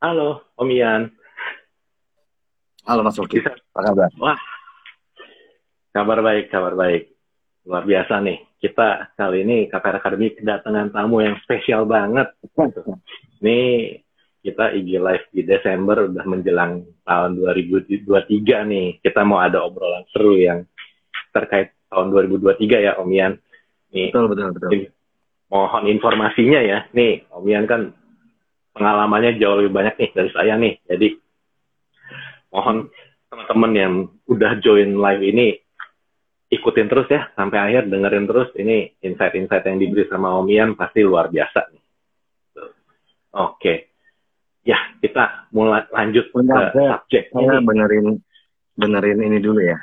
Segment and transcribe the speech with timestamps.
[0.00, 1.12] Halo, Om Ian.
[2.88, 3.36] Halo Mas Oki.
[3.44, 4.08] Apa kabar?
[4.16, 4.40] Wah,
[5.92, 7.12] kabar baik, kabar baik.
[7.68, 8.40] Luar biasa nih.
[8.56, 12.32] Kita kali ini KPR Academy kedatangan tamu yang spesial banget.
[13.44, 13.60] Ini
[14.40, 18.00] kita IG Live di Desember udah menjelang tahun 2023
[18.72, 19.04] nih.
[19.04, 20.64] Kita mau ada obrolan seru yang
[21.28, 23.36] terkait tahun 2023 ya Om Ian.
[23.92, 24.88] Nih, Betul, betul, betul.
[25.52, 26.88] mohon informasinya ya.
[26.96, 27.99] Nih, Om Ian kan
[28.72, 30.74] pengalamannya jauh lebih banyak nih dari saya nih.
[30.86, 31.08] Jadi
[32.50, 32.90] mohon
[33.30, 33.92] teman-teman yang
[34.26, 35.46] udah join live ini
[36.50, 41.00] ikutin terus ya sampai akhir dengerin terus ini insight-insight yang diberi sama Om Ian pasti
[41.00, 41.82] luar biasa nih.
[43.30, 43.74] Oke.
[44.60, 47.64] Ya, kita mulai lanjut Bentar, ke saya- subjek Saya ini.
[47.64, 48.06] benerin
[48.74, 49.78] benerin ini dulu ya.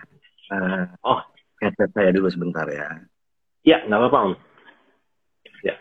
[0.48, 1.24] Eh, Oh.
[1.64, 3.00] headset saya dulu sebentar ya.
[3.64, 4.34] Ya, nggak apa-apa Om.
[5.64, 5.76] Ya.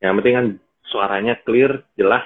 [0.00, 0.46] Yang penting kan
[0.88, 2.24] suaranya clear, jelas.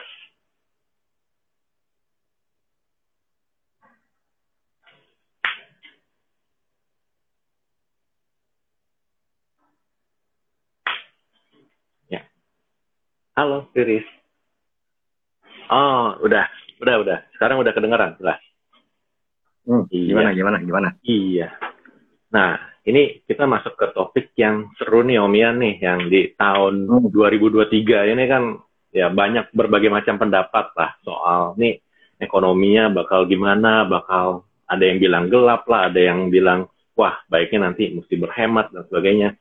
[12.07, 12.23] Ya.
[13.35, 14.07] Halo, Riris.
[15.67, 16.47] Oh, udah,
[16.79, 17.19] udah, udah.
[17.35, 18.39] Sekarang udah kedengeran, jelas.
[19.65, 20.13] Hmm, Iya.
[20.15, 20.89] Gimana, gimana, gimana?
[21.03, 21.49] Iya.
[22.31, 26.85] Nah, ini kita masuk ke topik yang seru nih Om Ian nih, yang di tahun
[26.85, 27.09] Hmm.
[27.09, 28.61] 2023 ini kan
[28.93, 31.81] ya banyak berbagai macam pendapat lah soal nih
[32.21, 37.91] ekonominya bakal gimana, bakal ada yang bilang gelap lah, ada yang bilang wah baiknya nanti
[37.91, 39.35] mesti berhemat dan sebagainya.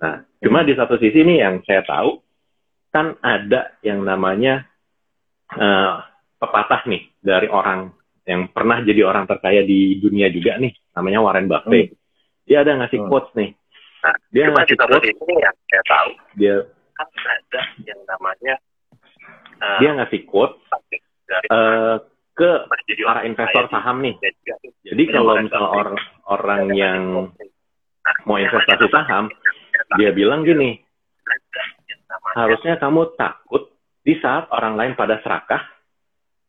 [0.00, 2.20] Nah, cuma di satu sisi nih yang saya tahu
[2.90, 4.66] kan ada yang namanya
[5.54, 5.94] eh,
[6.42, 7.94] pepatah nih dari orang
[8.26, 11.99] yang pernah jadi orang terkaya di dunia juga nih, namanya Warren Buffett.
[12.50, 13.08] Dia ada ngasih Hmm.
[13.08, 13.50] quotes nih.
[14.02, 16.56] Nah, dia Cuma ngasih quotes, sisi yang saya tahu dia
[16.98, 18.54] kan ada yang namanya
[19.62, 20.58] uh, dia ngasih quotes
[21.30, 21.96] dari eh,
[22.34, 22.50] ke
[22.90, 24.14] jadi para investor saham nih.
[24.82, 27.00] Jadi kalau misal orang orang yang
[28.26, 29.30] mau investasi saham,
[30.00, 30.80] dia bilang gini,
[32.34, 35.62] harusnya kamu takut di saat orang lain pada serakah,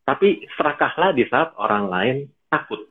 [0.07, 2.15] tapi serakahlah di saat orang lain
[2.47, 2.87] takut.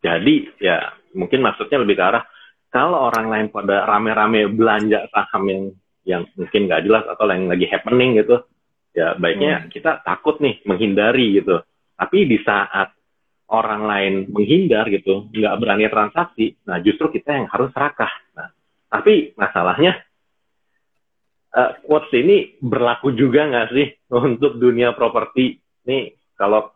[0.00, 2.24] Jadi ya mungkin maksudnya lebih ke arah
[2.68, 5.62] kalau orang lain pada rame-rame belanja saham yang
[6.06, 8.46] yang mungkin nggak jelas atau yang lagi happening gitu,
[8.94, 11.64] ya baiknya kita takut nih menghindari gitu.
[11.96, 12.94] Tapi di saat
[13.50, 18.12] orang lain menghindar gitu, nggak berani transaksi, nah justru kita yang harus serakah.
[18.38, 18.52] Nah,
[18.86, 19.98] tapi masalahnya
[21.56, 25.58] eh, quotes ini berlaku juga nggak sih untuk dunia properti?
[25.90, 26.75] Nih kalau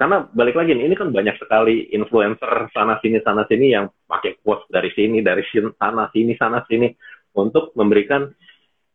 [0.00, 4.40] karena balik lagi nih, ini kan banyak sekali influencer sana sini sana sini yang pakai
[4.40, 6.88] quotes dari sini dari sini sana sini sana sini
[7.36, 8.32] untuk memberikan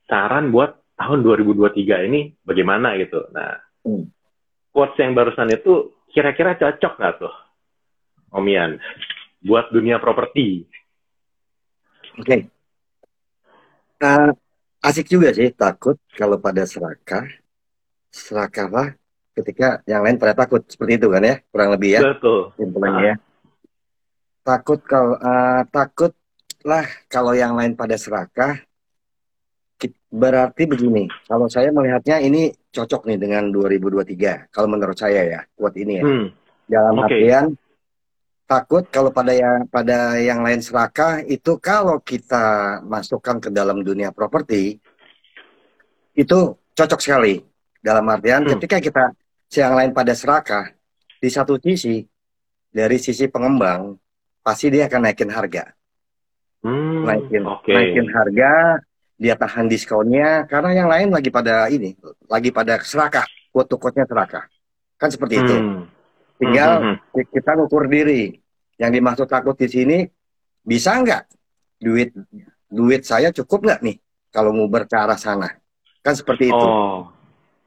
[0.09, 3.21] saran buat tahun 2023 ini bagaimana gitu.
[3.29, 3.53] Nah,
[3.85, 4.09] Hmm.
[4.73, 7.35] quotes yang barusan itu kira-kira cocok nggak tuh,
[8.33, 8.81] Om Ian,
[9.45, 10.65] buat dunia properti?
[12.17, 12.49] Oke.
[14.01, 14.31] Eh,
[14.81, 17.29] asik juga sih takut kalau pada serakah.
[18.09, 18.97] Serakahlah
[19.35, 20.63] ketika yang lain pada takut.
[20.65, 22.01] Seperti itu kan ya, kurang lebih ya.
[22.15, 22.55] Betul.
[22.55, 23.15] Simpulannya ya.
[24.45, 28.63] Takut kalau eh, takutlah kalau yang lain pada serakah.
[30.15, 34.47] Berarti begini, kalau saya melihatnya ini cocok nih dengan 2023.
[34.47, 36.03] Kalau menurut saya ya, buat ini ya.
[36.07, 36.27] Hmm.
[36.71, 37.19] Dalam Oke.
[37.19, 37.45] artian
[38.47, 44.15] takut kalau pada yang pada yang lain serakah itu kalau kita masukkan ke dalam dunia
[44.15, 44.79] properti
[46.15, 47.43] itu cocok sekali.
[47.83, 48.55] Dalam artian Hmm.
[48.55, 49.03] ketika kita
[49.61, 50.71] yang lain pada serakah
[51.19, 52.03] di satu sisi
[52.69, 53.95] dari sisi pengembang
[54.43, 55.71] pasti dia akan naikin harga,
[56.65, 57.05] Hmm.
[57.05, 57.71] naikin Oke.
[57.71, 58.81] naikin harga,
[59.15, 61.95] dia tahan diskonnya karena yang lain lagi pada ini,
[62.27, 63.23] lagi pada serakah,
[63.55, 64.43] quote-to-quote-nya serakah.
[64.99, 65.55] Kan seperti itu.
[65.55, 65.87] Hmm.
[66.35, 68.35] Tinggal Hmm, hmm, kita ngukur diri.
[68.75, 69.97] Yang dimaksud takut di sini
[70.59, 71.23] bisa nggak
[71.79, 72.11] duit
[72.67, 73.97] duit saya cukup nggak nih
[74.35, 75.47] kalau nguber ke arah sana?
[76.03, 76.53] Kan seperti hmm.
[76.53, 77.07] itu, Oh.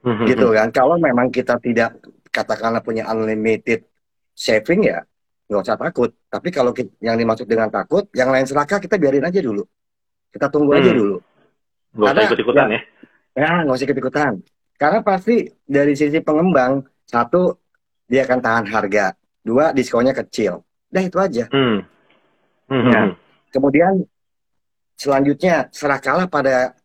[0.08, 0.68] Hmm, hmm, gitu kan?
[0.72, 2.00] Kalau memang kita tidak
[2.32, 3.84] katakanlah punya unlimited
[4.32, 5.04] saving ya
[5.48, 6.12] nggak usah takut.
[6.28, 9.64] Tapi kalau ki- yang dimaksud dengan takut, yang lain serakah kita biarin aja dulu.
[10.28, 10.98] Kita tunggu aja Hmm.
[10.98, 11.16] dulu.
[11.16, 12.80] Nggak usah Karena- ikut-ikutan ya.
[13.32, 14.32] Ya nggak usah ikut-ikutan.
[14.78, 17.56] Karena pasti dari sisi pengembang satu
[18.04, 20.64] dia akan tahan harga, dua diskonnya kecil.
[20.88, 21.44] Udah itu aja.
[21.52, 21.80] Hmm.
[22.68, 23.00] Hmm, Ya.
[23.04, 23.12] hmm,
[23.48, 24.04] Kemudian
[24.94, 26.76] selanjutnya serakahlah pada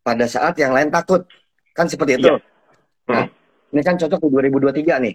[0.00, 1.28] pada saat yang lain takut.
[1.72, 2.28] Kan seperti itu.
[2.28, 2.36] Iya.
[3.08, 3.26] Nah,
[3.72, 5.14] ini kan cocok di 2023 nih.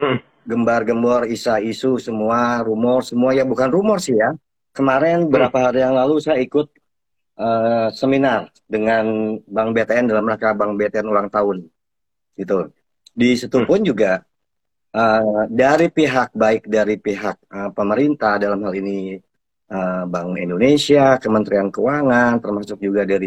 [0.00, 0.18] Hmm.
[0.44, 4.34] Gembar-gembor, isa isu semua, rumor semua ya bukan rumor sih ya.
[4.74, 6.66] Kemarin beberapa hari yang lalu saya ikut
[7.34, 11.66] eh, seminar dengan Bank BTN dalam rangka Bank BTN ulang tahun
[12.34, 12.70] gitu.
[13.14, 13.66] Di situ Hmm.
[13.70, 14.22] pun juga
[14.94, 19.14] eh, dari pihak baik dari pihak eh, pemerintah dalam hal ini
[19.70, 23.26] eh, Bank Indonesia, Kementerian Keuangan, termasuk juga dari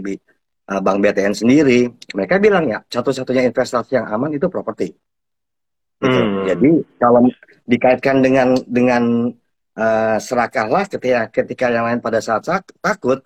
[0.68, 4.94] eh, Bank BTN sendiri, mereka bilang ya satu-satunya investasi yang aman itu properti.
[5.98, 6.19] Gitu.
[6.19, 6.46] Hmm.
[6.46, 6.69] Jadi
[7.02, 7.25] kalau
[7.66, 9.04] dikaitkan dengan dengan
[9.74, 12.46] eh, serakahlah ketika ketika yang lain pada saat
[12.84, 13.19] takut,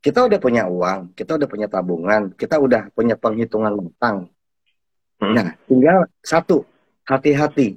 [0.00, 4.32] kita udah punya uang, kita udah punya tabungan, kita udah punya perhitungan matang.
[5.20, 5.36] Hmm.
[5.36, 6.64] Nah, tinggal satu,
[7.04, 7.76] hati-hati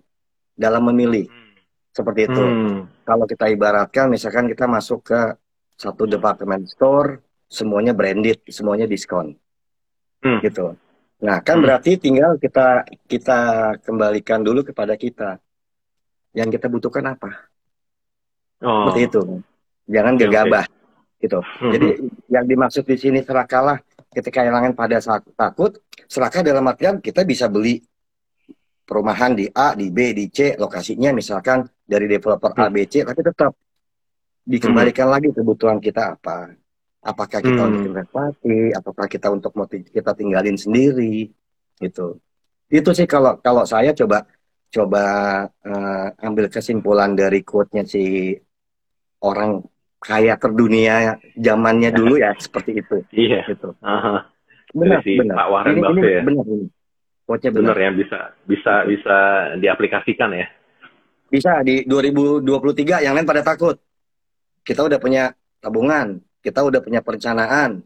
[0.55, 1.27] dalam memilih.
[1.93, 2.41] Seperti itu.
[2.41, 2.89] Hmm.
[3.05, 5.21] Kalau kita ibaratkan, misalkan kita masuk ke
[5.77, 7.21] satu department store,
[7.53, 9.37] semuanya branded, semuanya diskon,
[10.25, 10.41] Hmm.
[10.41, 10.73] gitu.
[11.21, 11.69] Nah, kan Hmm.
[11.69, 13.39] berarti tinggal kita kita
[13.85, 15.37] kembalikan dulu kepada kita.
[16.33, 17.29] Yang kita butuhkan apa?
[18.65, 18.89] Oh.
[18.89, 19.21] Seperti itu.
[19.85, 20.65] Jangan Oke, gegabah,
[21.21, 21.39] gitu.
[21.61, 21.71] Hmm.
[21.77, 21.87] Jadi
[22.33, 23.77] yang dimaksud di sini serakahlah
[24.09, 25.77] ketika kehilangan pada saat takut,
[26.09, 27.85] serakah dalam artian kita bisa beli
[28.83, 33.21] perumahan di A, di B, di C, lokasinya misalkan dari developer A, B, C, tapi
[33.23, 33.53] tetap
[34.43, 36.51] dikembalikan lagi kebutuhan kita apa.
[37.03, 37.69] Apakah kita Hmm.
[37.69, 41.27] untuk investasi, apakah kita untuk mau kita tinggalin sendiri,
[41.77, 42.15] gitu.
[42.71, 44.23] Itu sih kalau kalau saya coba
[44.71, 45.03] coba
[45.61, 48.33] eh, ambil kesimpulan dari quote-nya si
[49.19, 49.61] orang
[49.99, 53.51] kaya terdunia zamannya dulu ya seperti itu Iya.
[53.51, 53.75] gitu.
[53.83, 54.25] Aha.
[54.73, 55.35] Benar, si benar.
[55.37, 56.21] Pak Warren ini, ini ya?
[56.25, 56.65] benar ini.
[57.23, 57.75] Quote-nya benar.
[57.75, 59.17] Bener ya bisa bisa bisa
[59.59, 60.47] diaplikasikan ya.
[61.29, 63.75] Bisa di 2023 yang lain pada takut.
[64.63, 65.29] Kita udah punya
[65.59, 67.81] tabungan, kita udah punya perencanaan.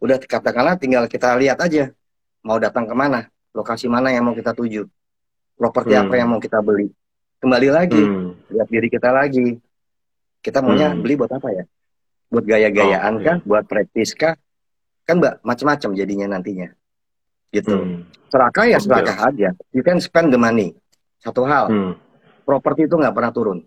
[0.00, 1.92] Udah katakanlah tinggal kita lihat aja
[2.40, 4.88] mau datang ke mana, lokasi mana yang mau kita tuju,
[5.60, 6.08] properti Hmm.
[6.08, 6.88] apa yang mau kita beli.
[7.36, 8.32] Kembali lagi, Hmm.
[8.48, 9.60] lihat diri kita lagi.
[10.40, 11.04] Kita maunya Hmm.
[11.04, 11.64] beli buat apa ya?
[12.32, 13.36] Buat gaya-gayaan Oh, kah?
[13.44, 14.40] Buat praktis kah?
[15.04, 16.72] Kan mbak macam-macam jadinya nantinya.
[17.52, 17.76] Gitu.
[17.76, 18.08] Hmm.
[18.32, 19.52] Serakah ya serakah aja.
[19.76, 20.72] You can spend the money.
[21.20, 21.92] Satu hal, Hmm.
[22.48, 23.58] properti itu nggak pernah turun.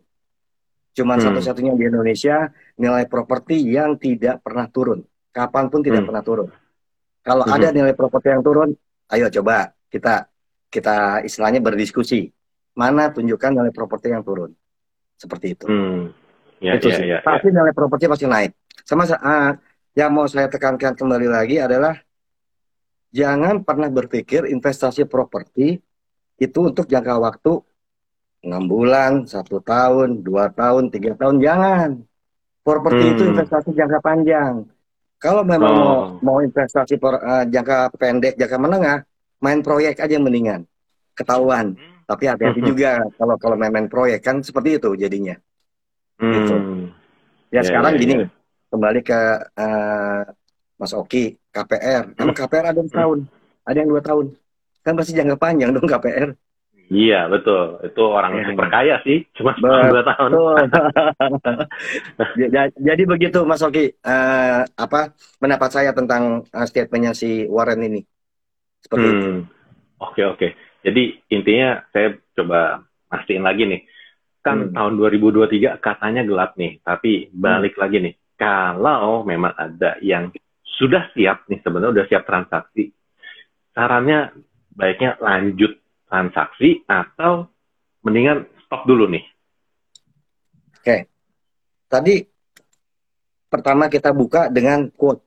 [0.94, 1.26] Cuman Hmm.
[1.34, 5.02] satu-satunya di Indonesia nilai properti yang tidak pernah turun.
[5.34, 6.14] Kapan pun tidak Hmm.
[6.14, 6.50] pernah turun.
[7.26, 7.54] Kalau Mhm.
[7.58, 8.70] ada nilai properti yang turun,
[9.10, 10.30] ayo coba kita
[10.70, 12.34] kita istilahnya berdiskusi.
[12.74, 14.54] Mana tunjukkan nilai properti yang turun.
[15.18, 15.66] Seperti itu.
[15.70, 16.10] Hmm.
[16.58, 17.06] Ya, itu ya, sih.
[17.10, 17.26] ya, ya.
[17.26, 18.58] Pasti nilai properti pasti naik.
[18.82, 19.62] Sama saat
[19.94, 21.94] yang mau saya tekankan kembali lagi adalah
[23.14, 25.78] jangan pernah berpikir investasi properti
[26.38, 27.62] itu untuk jangka waktu
[28.44, 31.90] enam bulan, satu tahun, dua tahun, tiga tahun, jangan.
[32.64, 33.14] Properti Hmm.
[33.16, 34.68] itu investasi jangka panjang.
[35.20, 35.80] Kalau memang Oh.
[35.80, 38.98] mau mau investasi per- eh, jangka pendek, jangka menengah,
[39.40, 40.68] main proyek aja mendingan.
[41.16, 41.76] Ketahuan.
[42.04, 42.68] Tapi hati-hati Mhm.
[42.68, 45.36] juga kalau kalau main, main proyek kan seperti itu jadinya.
[46.24, 46.56] gitu.
[46.56, 46.88] Hmm.
[47.52, 48.28] Ya, Ya, sekarang ya, gini, ya.
[48.72, 49.20] kembali ke
[49.60, 50.22] eh,
[50.80, 52.16] Mas Oki, KPR.
[52.16, 52.94] Emang KPR ada yang Hmm.
[52.96, 53.20] setahun,
[53.68, 54.26] ada yang dua tahun.
[54.84, 56.32] Kan pasti jangka panjang dong KPR.
[56.88, 57.80] Iya betul.
[57.82, 58.46] Itu orang Ya.
[58.52, 59.24] super kaya sih.
[59.34, 60.32] Cuma dua tahun.
[62.38, 67.82] Ja- ja- Jadi begitu Mas Oki, Eh, apa pendapat saya tentang eh, statementnya si Warren
[67.82, 68.02] ini?
[68.84, 69.16] Seperti itu.
[69.26, 69.42] Hmm.
[70.04, 70.48] Oke oke.
[70.84, 73.82] Jadi intinya saya coba mastiin lagi nih.
[74.44, 74.74] Kan Hmm.
[74.76, 78.14] tahun 2023 katanya gelap nih, tapi balik lagi nih.
[78.36, 80.28] Kalau memang ada yang
[80.68, 82.92] sudah siap nih sebenarnya udah siap transaksi,
[83.72, 84.36] sarannya
[84.76, 85.80] baiknya lanjut
[86.14, 87.50] transaksi atau
[88.06, 89.26] mendingan stop dulu nih.
[91.94, 92.26] Tadi
[93.54, 95.22] pertama kita buka dengan quote.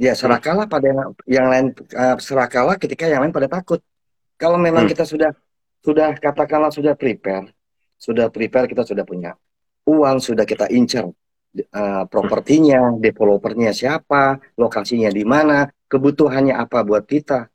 [0.00, 3.84] Ya serakalah pada yang, yang lain eh, serakalah ketika yang lain pada takut.
[4.40, 4.92] Kalau memang Hmm.
[4.96, 5.36] kita sudah
[5.84, 7.52] sudah katakanlah sudah prepare,
[8.00, 9.36] sudah prepare kita sudah punya
[9.84, 11.12] uang, sudah kita incar
[11.52, 17.52] eh, propertinya, developernya siapa, lokasinya di mana, kebutuhannya apa buat kita.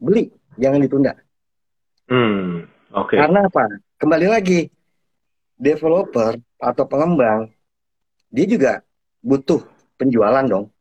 [0.00, 1.12] Beli, jangan ditunda.
[2.08, 2.64] Hmm.
[2.96, 3.20] Oke.
[3.20, 3.68] Karena apa?
[4.00, 4.60] Kembali lagi,
[5.54, 7.52] developer atau pengembang,
[8.32, 8.72] dia juga
[9.20, 9.60] butuh
[10.00, 10.72] penjualan dong.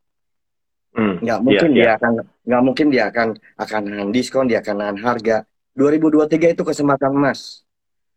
[0.95, 1.19] Hmm.
[1.21, 1.91] Nggak mungkin Iya, dia iya.
[1.99, 2.11] akan
[2.47, 3.27] nggak mungkin dia akan
[3.59, 5.43] akan nahan diskon, dia akan nahan harga.
[5.77, 7.61] 2023 itu kesempatan emas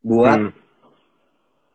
[0.00, 0.52] buat Hmm.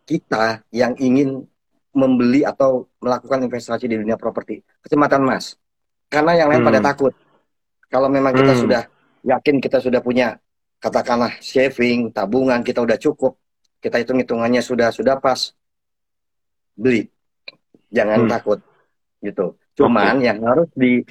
[0.06, 1.46] kita yang ingin
[1.94, 4.66] membeli atau melakukan investasi di dunia properti.
[4.82, 5.56] Kesempatan emas.
[6.10, 6.70] Karena yang lain Hmm.
[6.74, 7.14] pada takut.
[7.88, 8.62] Kalau memang kita Hmm.
[8.66, 8.82] sudah
[9.26, 10.38] yakin kita sudah punya
[10.80, 13.38] katakanlah saving, tabungan kita udah cukup,
[13.82, 15.54] kita hitung hitungannya sudah sudah pas,
[16.76, 17.08] beli,
[17.90, 18.32] jangan Hmm.
[18.32, 18.60] takut,
[19.24, 19.56] gitu.
[19.76, 21.04] Cuman yang harus di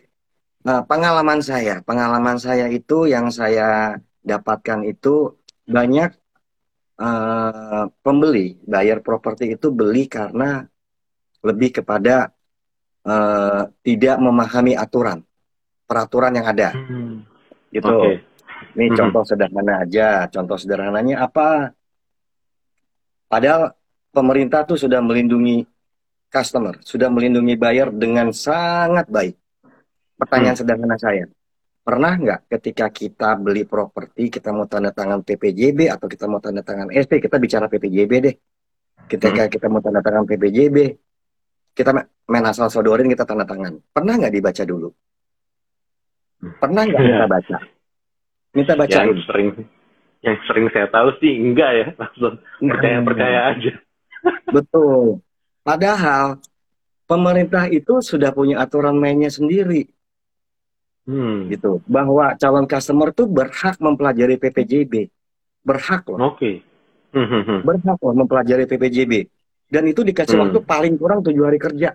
[0.64, 5.36] nah, pengalaman saya, pengalaman saya itu yang saya dapatkan itu
[5.68, 6.12] banyak
[6.94, 10.62] eh, pembeli, buyer properti itu beli karena
[11.42, 12.30] lebih kepada
[13.04, 15.20] eh, tidak memahami aturan,
[15.84, 17.26] peraturan yang ada, Hmm.
[17.68, 17.90] gitu.
[17.90, 18.33] Oke.
[18.74, 18.96] Ini Mhm.
[18.98, 20.26] contoh sederhana aja.
[20.26, 21.70] Contoh sederhananya apa?
[23.30, 23.70] Padahal
[24.10, 25.62] pemerintah tuh sudah melindungi
[26.28, 29.38] customer, sudah melindungi buyer dengan sangat baik.
[30.14, 31.26] Pertanyaan sederhana saya,
[31.82, 36.62] pernah nggak ketika kita beli properti, kita mau tanda tangan PPJB atau kita mau tanda
[36.62, 38.34] tangan SP, kita bicara PPJB deh.
[39.06, 40.76] Ketika kita mau tanda tangan PPJB,
[41.74, 43.78] kita ma- main asal sodorin kita tanda tangan.
[43.90, 44.88] Pernah nggak dibaca dulu?
[46.58, 47.14] Pernah nggak Iya.
[47.18, 47.56] kita baca?
[48.54, 49.10] Minta bacain.
[49.10, 49.48] Yang sering
[50.24, 53.72] yang sering saya tahu sih enggak ya, langsung percaya percaya aja.
[54.48, 55.20] Betul.
[55.60, 56.40] Padahal
[57.04, 59.84] pemerintah itu sudah punya aturan mainnya sendiri
[61.04, 61.52] Hmm.
[61.52, 61.84] gitu.
[61.84, 65.12] Bahwa calon customer tuh berhak mempelajari PPJB.
[65.60, 66.32] Berhak loh.
[66.32, 66.64] Oke.
[67.12, 67.60] Hmm, hmm, hmm.
[67.60, 69.28] Berhak loh mempelajari PPJB.
[69.68, 70.48] Dan itu dikasih Hmm.
[70.48, 71.92] waktu paling kurang tujuh hari kerja.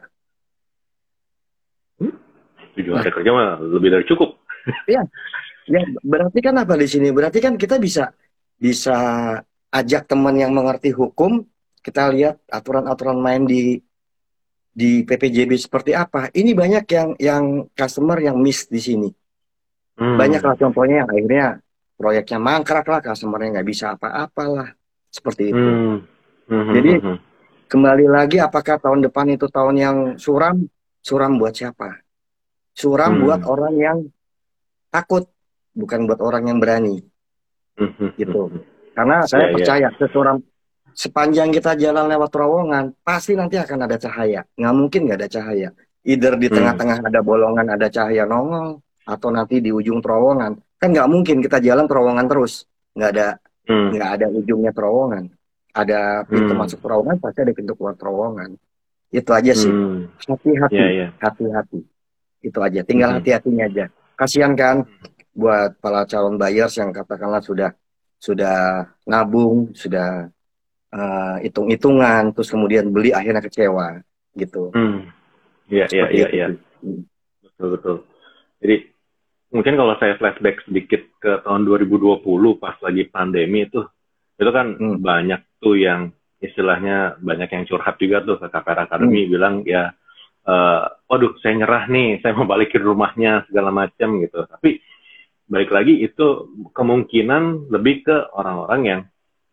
[2.77, 4.37] Tujuh hari kerja mah lebih dari cukup.
[5.69, 7.13] Ya, berarti kan apa di sini?
[7.13, 8.09] Berarti kan kita bisa
[8.57, 8.97] bisa
[9.69, 11.45] ajak teman yang mengerti hukum,
[11.85, 13.77] kita lihat aturan-aturan main di
[14.73, 16.33] di PPJB seperti apa.
[16.33, 17.43] Ini banyak yang yang
[17.77, 19.09] customer yang miss di sini.
[19.99, 20.17] Hmm.
[20.17, 21.45] Banyak lah contohnya yang akhirnya
[21.99, 24.73] proyeknya mangkrak lah, customernya nggak bisa apa-apalah.
[25.13, 25.59] Seperti itu.
[25.69, 25.97] Hmm.
[26.49, 27.19] Hmm, hmm, Jadi, hmm.
[27.69, 30.65] Kembali lagi apakah tahun depan itu tahun yang suram?
[31.05, 32.01] Suram buat siapa?
[32.73, 33.21] Suram Hmm.
[33.21, 33.97] buat orang yang
[34.89, 35.29] takut,
[35.79, 36.99] bukan buat orang yang berani.
[37.79, 38.51] Hmm, hmm, gitu.
[38.51, 38.61] hmm.
[38.91, 39.55] Karena saya Iya, iya.
[39.55, 40.37] percaya sesuram
[40.91, 44.43] sepanjang kita jalan lewat terowongan pasti nanti akan ada cahaya.
[44.59, 45.69] Nggak mungkin nggak ada cahaya.
[46.03, 46.55] Either di Hmm.
[46.59, 50.59] tengah-tengah ada bolongan ada cahaya nongol atau nanti di ujung terowongan.
[50.75, 52.67] Kan nggak mungkin kita jalan terowongan terus.
[52.91, 53.27] Nggak ada
[53.63, 53.89] Hmm.
[53.95, 55.23] nggak ada ujungnya terowongan.
[55.71, 56.59] Ada pintu Hmm.
[56.59, 58.49] masuk terowongan pasti ada pintu keluar terowongan.
[59.09, 59.71] Itu aja sih.
[59.71, 60.11] Hmm.
[60.19, 61.07] Hati-hati, Iya, iya.
[61.17, 61.79] hati-hati.
[62.41, 62.81] Itu aja.
[62.83, 63.17] Tinggal Hmm.
[63.21, 63.85] hati-hatinya aja.
[64.13, 64.83] Kasihan kan
[65.39, 67.71] buat para calon buyers yang katakanlah sudah
[68.19, 70.27] sudah nabung, sudah
[70.91, 74.03] eh, hitung-hitungan, terus kemudian beli akhirnya kecewa
[74.35, 74.73] gitu.
[74.75, 75.07] Hmm.
[75.69, 76.47] Iya, iya, iya, iya.
[77.45, 77.95] Betul, betul.
[78.59, 78.75] Jadi
[79.53, 83.85] mungkin kalau saya flashback sedikit ke tahun 2020 pas lagi pandemi itu,
[84.35, 84.97] itu kan Hmm.
[84.99, 86.09] banyak tuh yang
[86.41, 89.31] istilahnya banyak yang curhat juga tuh ke KPR Academy Hmm.
[89.31, 89.93] bilang ya,
[90.47, 94.41] eh, waduh saya nyerah nih, saya mau balikin rumahnya segala macam gitu.
[94.49, 94.81] Tapi
[95.49, 99.01] balik lagi itu kemungkinan lebih ke orang-orang yang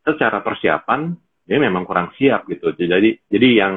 [0.05, 1.17] secara persiapan
[1.49, 2.77] dia memang kurang siap gitu.
[2.77, 3.75] Jadi jadi yang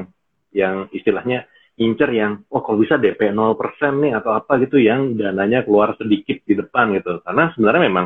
[0.51, 1.47] yang istilahnya
[1.79, 3.55] incer yang oh kalau bisa DP 0%
[4.03, 7.23] nih atau apa gitu yang dananya keluar sedikit di depan gitu.
[7.23, 8.05] Karena sebenarnya memang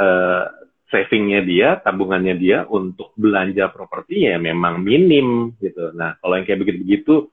[0.00, 0.44] eh,
[0.90, 5.94] savingnya dia, tabungannya dia untuk belanja properti ya memang minim gitu.
[5.94, 7.30] Nah, kalau yang kayak begitu-begitu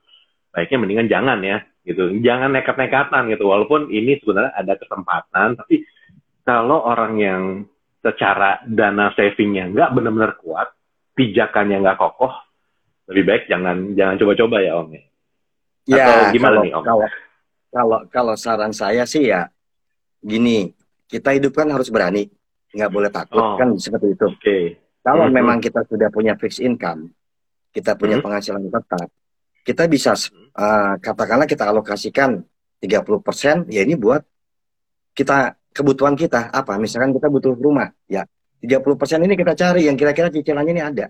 [0.54, 1.58] baiknya mendingan jangan ya
[1.88, 2.12] gitu.
[2.20, 3.48] Jangan nekat-nekatan gitu.
[3.48, 5.88] Walaupun ini sebenarnya ada kesempatan, tapi
[6.44, 7.42] kalau orang yang
[7.98, 10.68] secara dana savingnya nggak benar-benar kuat,
[11.16, 12.30] pijakannya nggak kokoh,
[13.10, 14.88] lebih baik jangan jangan coba-coba ya Om.
[14.92, 15.02] ya.
[15.88, 16.84] Ya, Atau gimana kalau, nih, Om?
[16.84, 17.06] Kalau,
[17.72, 19.48] kalau kalau saran saya sih ya
[20.20, 20.72] gini,
[21.08, 22.28] kita hidup kan harus berani,
[22.76, 23.56] nggak boleh takut Oh.
[23.56, 24.26] kan seperti itu.
[24.28, 24.58] Oke.
[25.00, 25.32] Kalau Mhm.
[25.32, 27.08] memang kita sudah punya fixed income,
[27.72, 28.24] kita punya Mhm.
[28.28, 29.08] penghasilan tetap,
[29.68, 30.16] kita bisa
[30.56, 32.40] uh, katakanlah kita alokasikan
[32.80, 34.24] 30%, ya ini buat
[35.12, 36.80] kita kebutuhan kita apa?
[36.80, 38.24] Misalkan kita butuh rumah, ya
[38.64, 41.06] 30% ini kita cari yang kira-kira cicilannya ini ada.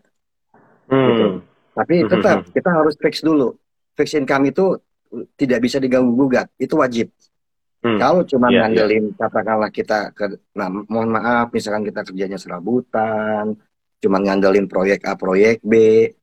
[0.91, 1.38] Hmm.
[1.71, 2.11] Tapi Mhm.
[2.11, 3.55] tetap kita harus fix dulu.
[3.95, 4.75] Fix income itu
[5.38, 7.15] tidak bisa diganggu gugat, itu wajib.
[7.79, 7.95] Hmm.
[7.95, 13.55] Kalau cuma Iya, ngandelin katakanlah kita ke nah mohon maaf misalkan kita kerjanya serabutan,
[14.03, 15.75] cuma ngandelin proyek A proyek B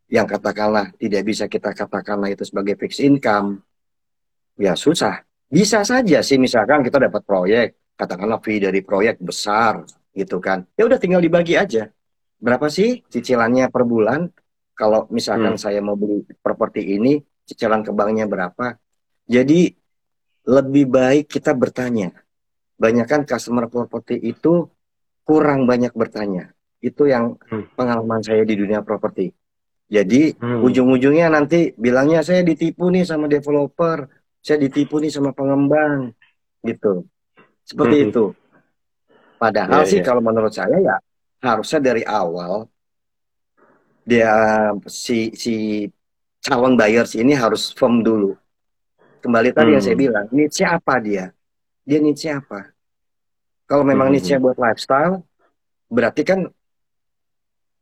[0.06, 3.62] yang katakanlah tidak bisa kita katakanlah itu sebagai fixed income.
[4.56, 5.26] Ya susah.
[5.50, 9.84] Bisa saja sih misalkan kita dapat proyek, katakanlah fee dari proyek besar
[10.14, 10.64] gitu kan.
[10.78, 11.90] Ya udah tinggal dibagi aja.
[12.40, 14.30] Berapa sih cicilannya per bulan?
[14.76, 15.62] Kalau misalkan Hmm.
[15.62, 18.76] saya mau beli properti ini, cicilan ke banknya berapa?
[19.26, 19.72] Jadi
[20.46, 22.12] lebih baik kita bertanya.
[22.76, 24.68] Banyak kan customer property itu
[25.24, 26.52] kurang banyak bertanya.
[26.84, 27.72] Itu yang Hmm.
[27.74, 29.32] pengalaman saya di dunia properti.
[29.86, 30.66] Jadi Hmm.
[30.66, 34.10] ujung-ujungnya nanti bilangnya saya ditipu nih sama developer,
[34.42, 36.10] saya ditipu nih sama pengembang,
[36.66, 37.06] gitu.
[37.66, 38.06] Seperti Hmm.
[38.10, 38.24] itu.
[39.38, 40.06] Padahal Iya, sih iya.
[40.08, 40.96] kalau menurut saya ya
[41.46, 42.66] harusnya dari awal
[44.06, 44.34] dia
[44.86, 45.54] si si
[46.46, 48.38] calon buyers ini harus firm dulu.
[49.22, 49.90] Kembali tadi yang Hmm.
[49.90, 51.34] saya bilang, niche apa dia?
[51.86, 52.70] Dia niche apa?
[53.66, 54.14] Kalau memang Hmm.
[54.14, 55.26] niche buat lifestyle,
[55.90, 56.40] berarti kan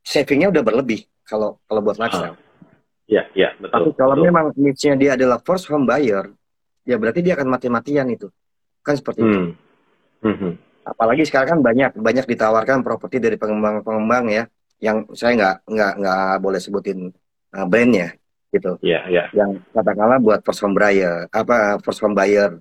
[0.04, 2.36] savingnya udah berlebih kalau kalau buat lifestyle.
[3.04, 4.00] Ya, ya, Tapi betul.
[4.00, 4.26] kalau betul.
[4.32, 6.32] memang niche-nya dia adalah first home buyer,
[6.88, 8.32] ya berarti dia akan mati-matian itu.
[8.80, 9.40] Kan seperti itu.
[9.40, 9.52] Hmm.
[10.24, 10.54] Hmm.
[10.84, 14.44] Apa apalagi sekarang kan banyak banyak ditawarkan properti dari pengembang-pengembang ya
[14.80, 16.98] yang saya nggak nggak nggak boleh sebutin
[17.56, 18.12] uh, brandnya
[18.52, 19.24] gitu Iya, iya.
[19.32, 22.60] yang katakanlah buat first home buyer apa first home buyer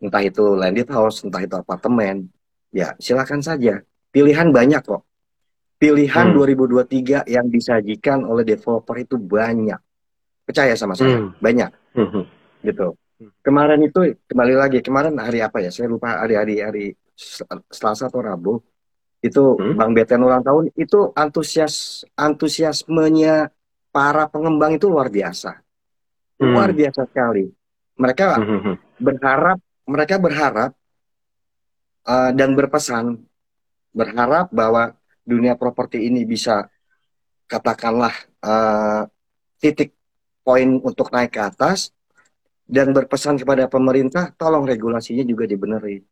[0.00, 2.32] entah itu landed house entah itu apartemen
[2.72, 5.04] ya silakan saja pilihan banyak kok
[5.80, 6.36] pilihan Hmm.
[6.36, 9.80] 2023 yang disajikan oleh developer itu banyak
[10.44, 11.32] percaya sama saya Hmm.
[11.40, 12.22] banyak Mhm.
[12.68, 12.92] gitu.
[13.40, 15.72] Kemarin itu kembali lagi kemarin hari apa ya?
[15.72, 18.60] Saya lupa hari-hari hari Sel- Selasa atau Rabu.
[19.20, 19.76] Itu Hmm.
[19.76, 23.48] Bang Beten ulang tahun itu antusias antusiasmenya
[23.88, 25.60] para pengembang itu luar biasa.
[26.40, 26.56] Hmm.
[26.56, 27.48] Luar biasa sekali.
[27.96, 28.74] Mereka Mhm.
[29.00, 30.72] berharap mereka berharap
[32.04, 33.20] uh, dan berpesan
[33.92, 34.96] berharap bahwa
[35.30, 36.66] dunia properti ini bisa
[37.46, 38.10] katakanlah
[38.42, 39.06] uh,
[39.56, 39.94] titik
[40.42, 41.94] poin untuk naik ke atas
[42.66, 46.02] dan berpesan kepada pemerintah tolong regulasinya juga dibenerin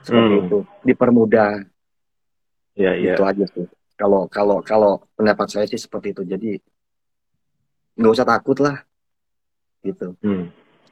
[0.00, 0.44] seperti Hmm.
[0.46, 1.52] itu dipermudah
[2.72, 3.12] Iya, iya.
[3.12, 6.56] itu aja sih kalau kalau kalau pendapat saya sih seperti itu jadi
[7.96, 8.80] nggak usah takut lah
[9.82, 10.48] gitu Hmm.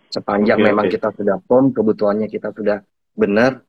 [0.09, 0.93] sepanjang Oke, memang oke.
[0.93, 2.81] kita sudah form kebutuhannya kita sudah
[3.13, 3.61] benar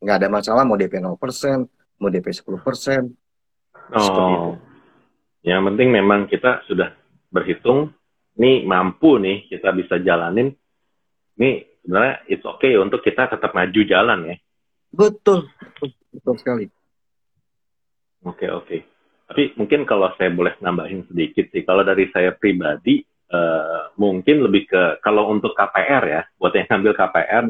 [0.00, 1.64] nggak ada masalah mau DP 0%
[1.98, 4.48] mau DP 10% Seperti itu.
[4.48, 4.56] Oh.
[5.44, 6.96] Yang penting memang kita sudah
[7.28, 7.92] berhitung,
[8.40, 10.56] nih mampu nih kita bisa jalanin.
[11.36, 14.36] Nih sebenarnya it's okay untuk kita tetap maju jalan ya.
[14.94, 16.64] betul betul, betul sekali
[18.24, 18.76] Oke oke.
[19.28, 24.64] Tapi mungkin kalau saya boleh nambahin sedikit sih, kalau dari saya pribadi eh, mungkin lebih
[24.64, 27.44] ke kalau untuk KPR ya, buat yang ngambil KPR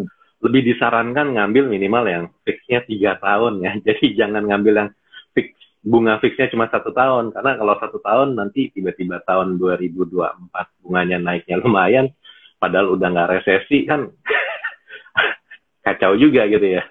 [0.45, 3.73] lebih disarankan ngambil minimal yang fixnya tiga tahun ya.
[3.87, 4.91] Jadi jangan ngambil yang
[5.33, 11.19] fix bunga fixnya cuma satu tahun karena kalau satu tahun nanti tiba-tiba tahun 2024 bunganya
[11.21, 12.07] naiknya lumayan,
[12.61, 14.09] padahal udah nggak resesi kan
[15.85, 16.85] kacau juga gitu ya.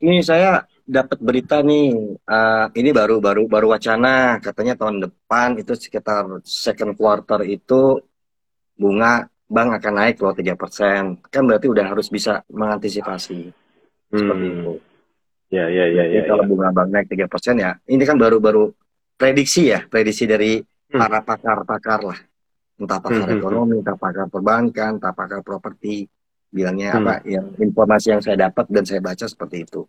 [0.00, 1.92] Ini saya dapat berita nih,
[2.24, 8.00] eh, ini baru baru baru wacana katanya tahun depan itu sekitar second quarter itu
[8.80, 11.18] bunga bank akan naik loh 3%.
[11.26, 13.50] Kan berarti udah harus bisa mengantisipasi
[14.14, 14.62] seperti Hmm.
[14.62, 14.74] itu.
[15.50, 16.20] Ya ya ya ya.
[16.30, 16.48] kalau ya.
[16.48, 18.70] bunga bank naik 3% ya, ini kan baru-baru
[19.18, 20.98] prediksi ya, prediksi dari Hmm.
[20.98, 22.18] para pakar-pakar lah.
[22.80, 26.06] Entah pakar Hmm, hmm, ekonomi, entah pakar perbankan, entah pakar properti.
[26.50, 27.06] Bilangnya Hmm.
[27.06, 29.86] apa, yang informasi yang saya dapat dan saya baca seperti itu.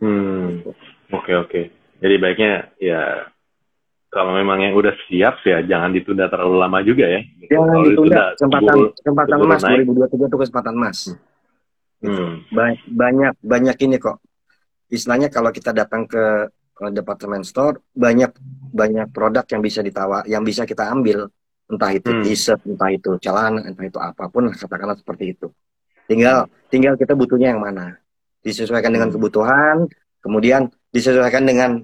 [0.00, 0.64] Hmm,
[1.12, 1.60] oke oke.
[2.00, 3.28] Jadi baiknya ya
[4.12, 7.20] kalau memang yang udah siap ya jangan ditunda terlalu lama juga ya.
[7.48, 9.78] Jangan Kalau ditunda, kesempatan kesempatan emas naik.
[9.88, 10.98] 2023 itu kesempatan emas.
[12.04, 14.20] Hmm, Ba- banyak banyak ini kok.
[14.92, 16.52] Istilahnya kalau kita datang ke
[16.92, 18.36] departemen store banyak
[18.74, 21.32] banyak produk yang bisa ditawar, yang bisa kita ambil.
[21.72, 22.20] Entah itu Hmm.
[22.20, 25.48] t-shirt, entah itu celana, entah itu apa pun katakanlah seperti itu.
[26.04, 27.96] Tinggal tinggal kita butuhnya yang mana.
[28.44, 29.16] Disesuaikan dengan Hmm.
[29.16, 29.76] kebutuhan,
[30.20, 31.80] kemudian disesuaikan dengan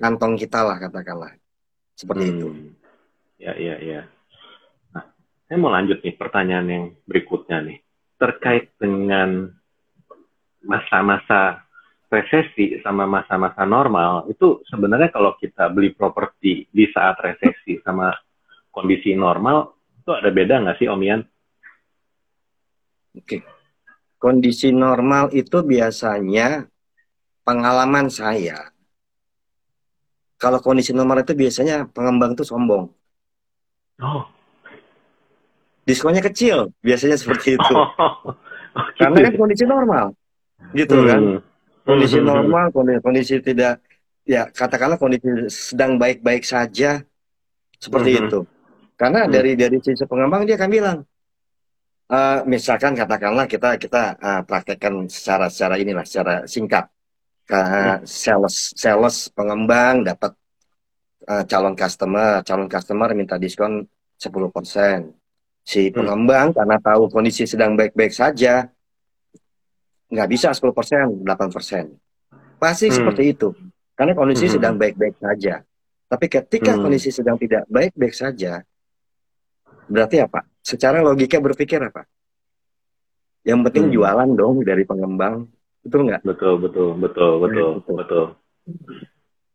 [0.00, 1.36] kantong kita lah katakanlah.
[1.96, 2.48] Seperti itu.
[2.52, 2.70] hmm.
[3.40, 4.00] Ya ya ya.
[4.92, 5.04] Nah,
[5.48, 7.78] saya mau lanjut nih pertanyaan yang berikutnya nih
[8.16, 9.52] terkait dengan
[10.64, 11.66] masa-masa
[12.06, 18.14] resesi sama masa-masa normal itu sebenarnya kalau kita beli properti di saat resesi sama
[18.70, 21.20] kondisi normal itu ada beda nggak sih Om Ian?
[23.16, 23.42] Oke.
[24.16, 26.64] Kondisi normal itu biasanya
[27.44, 28.75] pengalaman saya.
[30.36, 32.84] Kalau kondisi normal itu biasanya pengembang itu sombong.
[34.00, 34.28] Oh,
[35.86, 37.74] Diskonnya kecil, biasanya seperti itu.
[38.76, 40.12] Oh, Karena kan kondisi normal.
[40.76, 41.20] Gitu kan.
[41.20, 41.38] Hmm.
[41.88, 42.28] Kondisi Hmm.
[42.28, 43.80] normal, kondisi, kondisi tidak
[44.28, 47.00] ya katakanlah kondisi sedang baik-baik saja
[47.80, 48.20] seperti Mhm.
[48.28, 48.40] itu.
[49.00, 49.32] Karena Hmm.
[49.32, 50.98] dari dari sisi pengembang dia akan bilang
[52.12, 56.84] eh, misalkan katakanlah kita kita eh, praktekkan secara secara inilah secara singkat.
[57.46, 57.62] Ke
[58.02, 60.34] sales sales pengembang dapat
[61.30, 63.86] eh, calon customer, calon customer minta diskon
[64.18, 65.14] 10%.
[65.66, 65.94] Si Hmm.
[65.94, 68.66] pengembang karena tahu kondisi sedang baik-baik saja
[70.06, 71.86] nggak bisa 10%, 8%.
[72.58, 72.94] Pasti Hmm.
[72.98, 73.48] seperti itu.
[73.98, 74.54] Karena kondisi Hmm.
[74.58, 75.62] sedang baik-baik saja.
[76.06, 76.82] Tapi ketika Hmm.
[76.86, 78.62] kondisi sedang tidak baik-baik saja,
[79.90, 80.46] berarti apa?
[80.62, 82.06] Secara logika berpikir apa?
[83.46, 83.94] Yang penting Hmm.
[83.94, 85.46] jualan dong dari pengembang.
[85.86, 86.20] Betul nggak?
[86.26, 87.94] Betul, betul, betul, betul, Betul.
[87.94, 88.24] betul.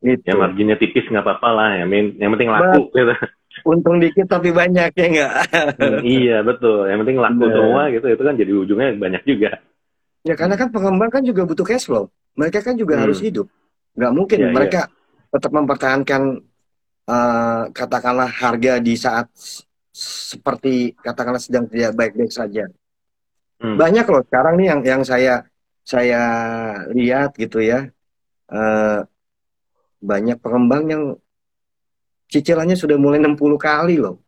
[0.01, 0.23] Gitu.
[0.25, 1.69] Ya marginnya tipis nggak apa-apa lah.
[1.83, 2.89] Yang, min- yang penting laku.
[2.95, 3.13] Gitu.
[3.67, 5.33] Untung dikit tapi banyak ya nggak?
[5.75, 6.87] Hmm, iya betul.
[6.87, 7.55] Yang penting laku Bener.
[7.59, 8.05] semua gitu.
[8.07, 9.51] Itu kan jadi ujungnya banyak juga.
[10.23, 12.07] Ya karena kan pengembang kan juga butuh cash flow.
[12.39, 13.03] Mereka kan juga Hmm.
[13.05, 13.51] harus hidup.
[13.93, 14.81] Nggak mungkin Iya, mereka
[15.29, 16.21] tetap mempertahankan
[17.11, 19.27] eh, katakanlah harga di saat
[19.91, 22.71] seperti katakanlah sedang tidak baik-baik saja.
[23.59, 23.75] Hmm.
[23.75, 25.43] Banyak loh sekarang nih yang yang saya
[25.81, 26.21] saya
[26.91, 27.89] lihat gitu ya.
[28.51, 28.99] eh,
[30.03, 31.03] banyak pengembang yang
[32.27, 34.19] cicilannya sudah mulai 60 kali loh.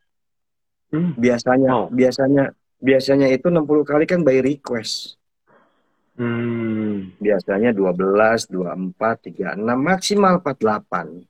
[0.87, 1.11] Hmm.
[1.19, 1.87] Biasanya Oh.
[1.91, 5.19] biasanya biasanya itu 60 kali kan by request.
[6.13, 7.11] Hmm.
[7.17, 11.25] Biasanya 12, 24, 36, maksimal 48.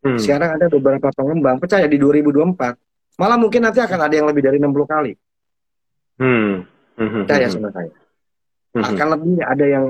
[0.00, 0.18] Hmm.
[0.18, 2.74] Sekarang ada beberapa pengembang percaya di 2024
[3.14, 5.12] malah mungkin nanti akan ada yang lebih dari 60 kali.
[6.18, 6.66] Hmm.
[6.96, 7.22] Hmm.
[7.22, 7.54] Percaya Hmm.
[7.54, 7.90] sama saya.
[8.78, 8.86] Hmm.
[8.86, 9.84] Akan lebih ada yang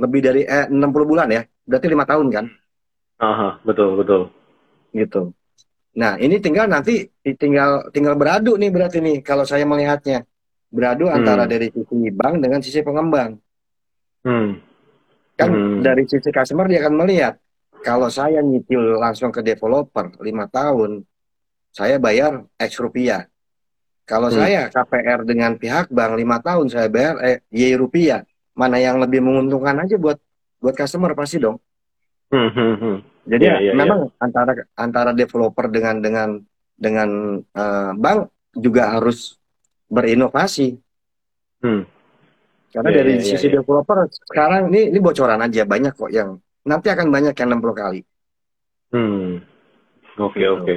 [0.00, 1.44] lebih dari eh, 60 bulan ya.
[1.64, 2.44] Berarti lima tahun kan?
[3.20, 4.22] Aha, betul betul.
[4.94, 5.34] gitu.
[5.98, 7.02] Nah, ini tinggal nanti
[7.34, 10.22] tinggal tinggal beradu nih berarti nih kalau saya melihatnya.
[10.70, 11.18] Beradu Hmm.
[11.22, 13.38] antara dari sisi bank dengan sisi pengembang.
[14.22, 14.58] Hmm.
[15.34, 15.82] Kan Hmm.
[15.82, 17.38] dari sisi customer dia akan melihat
[17.82, 21.02] kalau saya nyicil langsung ke developer lima tahun,
[21.70, 23.26] saya bayar X rupiah.
[24.04, 24.36] Kalau Hmm.
[24.36, 28.20] saya KPR dengan pihak bank lima tahun saya bayar eh, Y rupiah.
[28.52, 30.20] Mana yang lebih menguntungkan aja buat
[30.60, 31.56] buat customer pasti dong.
[32.28, 32.52] Hmm.
[32.52, 32.74] Hmm.
[32.76, 32.96] Hmm.
[33.24, 36.28] Jadi Iya, iya, memang antara antara developer dengan dengan
[36.76, 37.08] dengan
[37.40, 39.40] eh, bank juga harus
[39.88, 40.76] berinovasi.
[41.64, 41.88] Hmm.
[42.68, 43.54] Karena Iya, dari iya, iya, sisi iya.
[43.58, 46.36] developer sekarang ini ini bocoran aja banyak kok yang
[46.68, 48.00] nanti akan banyak yang 60 kali.
[48.92, 49.40] Hmm.
[50.20, 50.52] Oke Gitu.
[50.52, 50.76] oke.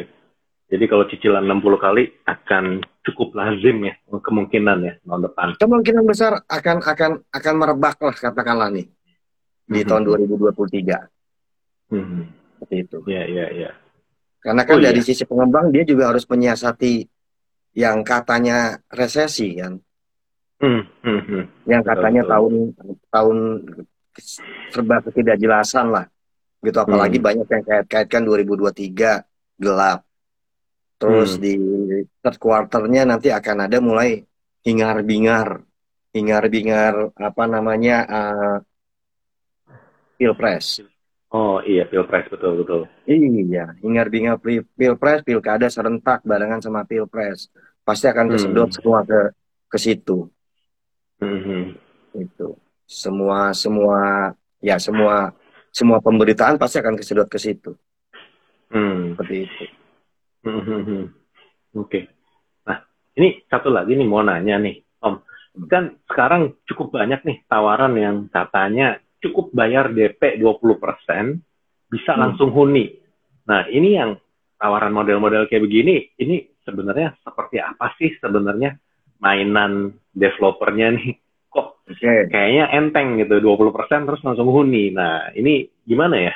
[0.68, 5.48] Jadi kalau cicilan 60 kali akan cukup lazim ya kemungkinan ya tahun depan.
[5.58, 8.88] Kemungkinan besar akan akan akan merebak lah katakanlah nih
[9.66, 9.88] di Mhm.
[9.88, 10.98] tahun 2023
[11.88, 12.28] Hmm.
[12.60, 12.98] seperti itu.
[13.08, 13.70] Iya iya iya.
[14.38, 15.08] Karena kan Oh, dari iya.
[15.08, 17.04] sisi pengembang dia juga harus menyiasati
[17.74, 19.80] yang katanya resesi kan.
[20.58, 20.82] Hmm.
[21.06, 21.22] Hmm.
[21.22, 21.46] Hmm.
[21.70, 22.32] yang Betul, katanya betul.
[22.34, 22.54] tahun
[23.14, 23.38] tahun
[24.74, 26.06] serba ketidakjelasan lah
[26.58, 27.26] gitu apalagi Hmm.
[27.30, 29.22] banyak yang kait-kaitkan 2023
[29.56, 30.07] gelap
[30.98, 31.42] terus Hmm.
[31.46, 31.54] di
[32.20, 34.26] third quarternya nanti akan ada mulai
[34.66, 35.62] hingar-bingar
[36.12, 38.58] hingar-bingar apa namanya eh,
[40.18, 40.82] pilpres
[41.28, 42.82] Oh iya pilpres betul betul.
[43.06, 44.40] iya hingar-bingar
[44.74, 47.52] pilpres pilkada serentak barengan sama pilpres
[47.84, 48.34] pasti akan Hmm.
[48.34, 49.20] kesedot semua ke
[49.68, 50.32] ke situ
[51.20, 51.40] Hmm.
[51.44, 51.66] Hmm.
[52.16, 52.56] itu
[52.88, 54.32] semua semua
[54.64, 55.36] ya semua
[55.70, 57.76] semua pemberitaan pasti akan kesedot ke situ
[58.72, 59.14] Hmm.
[59.14, 59.64] seperti itu
[60.48, 61.04] Hmm, hmm, hmm.
[61.84, 62.08] Oke.
[62.64, 62.80] Nah,
[63.20, 65.16] ini satu lagi nih mau nanya nih, Om.
[65.68, 71.44] Kan sekarang cukup banyak nih tawaran yang katanya cukup bayar DP 20%
[71.92, 72.22] bisa Hmm.
[72.24, 72.96] langsung huni.
[73.44, 74.16] Nah, ini yang
[74.56, 78.80] tawaran model-model kayak begini, ini sebenarnya seperti apa sih sebenarnya
[79.20, 81.12] mainan developernya nih?
[81.52, 81.92] Kok
[82.32, 84.96] kayaknya enteng gitu, 20% terus langsung huni.
[84.96, 86.36] Nah, ini gimana ya?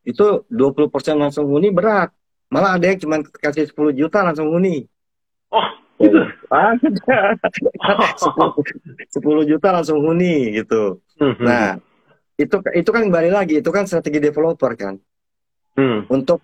[0.00, 2.08] itu 20% langsung huni berat
[2.50, 4.84] malah ada yang cuma kasih 10 juta langsung huni.
[5.54, 5.68] Oh,
[6.02, 6.20] gitu.
[6.50, 7.38] ada.
[9.14, 10.98] 10, 10 juta langsung huni gitu.
[11.16, 11.78] Hmm, hmm, nah
[12.34, 14.98] itu itu kan kembali lagi itu kan strategi developer kan.
[15.78, 16.42] Hmm, untuk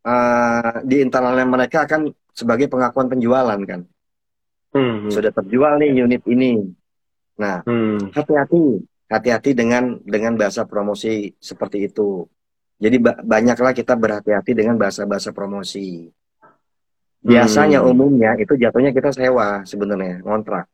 [0.00, 3.84] eh, di internalnya mereka akan sebagai pengakuan penjualan kan.
[4.74, 6.64] Hmm, hmm, sudah terjual nih unit ini.
[7.36, 8.16] Nah hmm.
[8.16, 8.80] hati-hati
[9.12, 12.24] hati-hati dengan dengan bahasa promosi seperti itu
[12.78, 16.10] jadi ba- banyaklah kita berhati-hati dengan bahasa-bahasa promosi
[17.20, 17.90] biasanya Hmm.
[17.90, 20.68] umumnya itu jatuhnya kita sewa sebenarnya ngontrak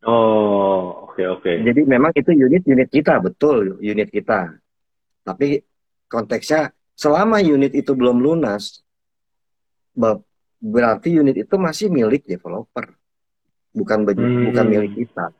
[0.00, 1.52] Oh, oke oke.
[1.60, 4.56] jadi memang itu unit unit kita betul unit kita
[5.20, 5.60] tapi
[6.08, 8.80] konteksnya selama unit itu belum lunas
[9.92, 10.24] be-
[10.56, 12.96] berarti unit itu masih milik developer
[13.72, 14.44] bukan Hmm.
[14.48, 15.32] bukan milik kita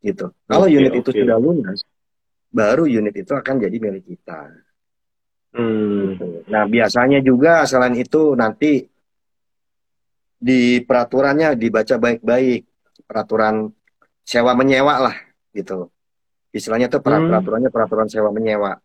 [0.00, 1.18] gitu kalau unit itu oke.
[1.18, 1.82] sudah lunas
[2.50, 4.54] baru unit itu akan jadi milik kita
[5.50, 6.14] Hmm.
[6.46, 8.86] Nah, biasanya juga selain itu nanti
[10.40, 12.62] di peraturannya dibaca baik-baik.
[13.04, 13.66] Peraturan
[14.22, 15.16] sewa menyewa lah
[15.50, 15.90] gitu.
[16.54, 17.28] Istilahnya itu per- Hmm.
[17.30, 18.78] peraturannya peraturan sewa menyewa.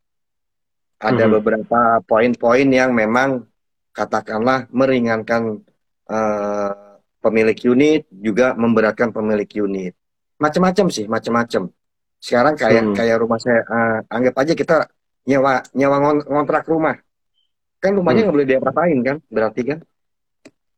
[0.98, 1.32] Ada Mhm.
[1.38, 3.46] beberapa poin-poin yang memang
[3.94, 5.62] katakanlah meringankan
[6.06, 6.74] eh,
[7.18, 9.98] pemilik unit juga memberatkan pemilik unit.
[10.38, 11.74] Macam-macam sih, macam-macam.
[12.22, 12.94] Sekarang kayak Hmm.
[12.94, 14.76] kayak rumah saya eh, anggap aja kita
[15.26, 16.96] nyewa nyewa ngon- ngontrak rumah
[17.78, 18.30] kan rumahnya Hmm.
[18.30, 19.80] nggak boleh diapa-apain kan berarti kan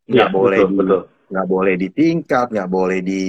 [0.07, 1.01] Ya, nggak boleh betul, di- betul.
[1.27, 3.21] nggak boleh ditingkat nggak boleh di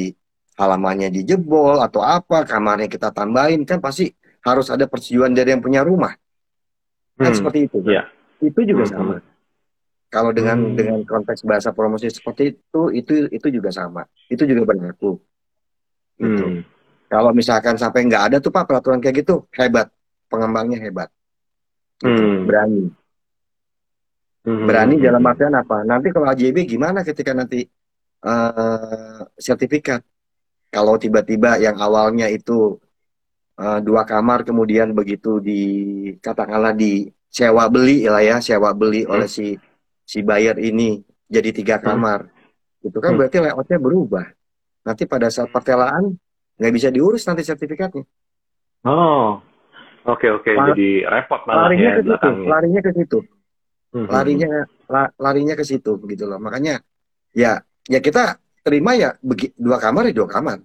[0.55, 4.11] halamannya dijebol atau apa kamarnya kita tambahin kan pasti
[4.43, 6.15] harus ada persetujuan dari yang punya rumah
[7.15, 7.37] kan Hmm.
[7.37, 8.07] seperti itu Iya.
[8.41, 8.93] itu juga Hmm.
[8.93, 9.15] sama
[10.09, 10.75] kalau dengan Hmm.
[10.75, 15.19] dengan konteks bahasa promosi seperti itu itu itu juga sama itu juga berlaku
[16.17, 16.47] gitu.
[16.47, 16.63] Hmm.
[17.07, 19.91] kalau misalkan sampai nggak ada tuh pak peraturan kayak gitu hebat
[20.29, 21.09] pengembangnya hebat
[21.99, 22.15] Gitu.
[22.15, 22.47] Hmm.
[22.47, 22.85] berani
[24.47, 24.65] Hmm.
[24.65, 25.85] Berani dalam artian apa?
[25.85, 27.69] Nanti kalau AJB gimana ketika nanti
[28.25, 30.01] eh, sertifikat?
[30.73, 32.81] Kalau tiba-tiba yang awalnya itu
[33.57, 35.61] uh, dua kamar kemudian begitu di
[36.21, 39.13] katakanlah di sewa beli lah ya sewa beli hmm.
[39.17, 39.57] oleh si
[40.05, 41.85] si buyer ini jadi tiga hmm.
[41.89, 42.85] kamar hmm.
[42.85, 43.19] itu kan hmm.
[43.19, 44.27] berarti layoutnya berubah
[44.85, 46.13] nanti pada saat pertelaan
[46.61, 48.05] nggak bisa diurus nanti sertifikatnya
[48.85, 49.41] oh
[50.09, 50.55] oke okay, oke okay.
[50.73, 53.19] jadi repot malah larinya ya ke situ larinya ke situ
[53.93, 54.09] hmm.
[54.09, 54.51] larinya
[54.89, 56.81] la, larinya ke situ begitu loh makanya
[57.37, 59.15] ya ya kita terima ya
[59.57, 60.59] dua kamar ya dua kamar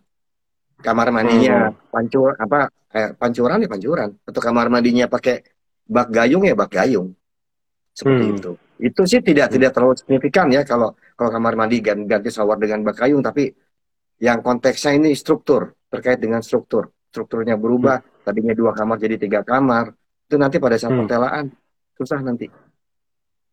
[0.80, 1.92] kamar mandinya hmm.
[1.92, 5.44] pancur apa eh, pancuran ya pancuran atau kamar mandinya pakai
[5.84, 7.12] bak gayung ya bak gayung
[7.94, 8.38] seperti hmm.
[8.40, 8.52] itu
[8.84, 9.56] itu sih tidak hmm.
[9.60, 13.54] tidak terlalu signifikan ya kalau kalau kamar mandi ganti, ganti shower dengan bak gayung tapi
[14.20, 18.13] yang konteksnya ini struktur terkait dengan struktur strukturnya berubah hmm.
[18.24, 19.94] Tadinya dua kamar jadi tiga kamar
[20.26, 21.02] itu nanti pada saat hmm.
[21.06, 21.46] pentelaan
[22.00, 22.48] susah nanti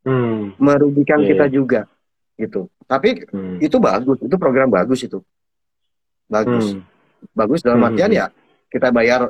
[0.07, 0.57] hmm.
[0.57, 1.29] merugikan yeah.
[1.35, 1.53] kita iya.
[1.53, 1.81] juga
[2.41, 3.61] gitu tapi hmm.
[3.61, 5.19] itu bagus itu program bagus itu
[6.31, 6.91] bagus hmm
[7.35, 8.19] bagus dalam hmm, artian hmm.
[8.19, 8.27] ya
[8.71, 9.21] kita bayar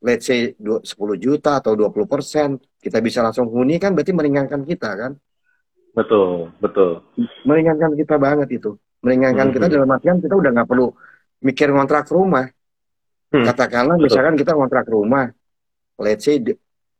[0.00, 0.86] let's say 10
[1.20, 2.48] juta atau 20 persen
[2.80, 5.12] kita bisa langsung huni kan berarti meringankan kita kan
[5.92, 7.04] betul betul
[7.44, 9.54] meringankan kita banget itu meringankan hmm.
[9.56, 9.74] kita hmm.
[9.74, 10.88] dalam artian kita udah nggak perlu
[11.40, 12.46] mikir kontrak rumah
[13.34, 13.44] hmm.
[13.46, 14.06] katakanlah betul.
[14.06, 15.26] misalkan kita kontrak rumah
[16.00, 16.38] let's say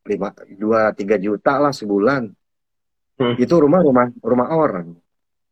[0.06, 2.30] lima dua tiga juta lah sebulan
[3.20, 3.36] hmm.
[3.38, 4.96] itu rumah rumah rumah orang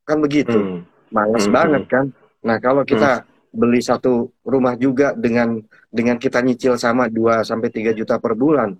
[0.06, 1.12] kan begitu hmm.
[1.12, 1.54] males hmm.
[1.54, 1.92] banget hmm.
[1.92, 2.04] kan
[2.42, 7.68] nah kalau kita hmm beli satu rumah juga dengan dengan kita nyicil sama 2 sampai
[7.72, 8.76] 3 juta per bulan.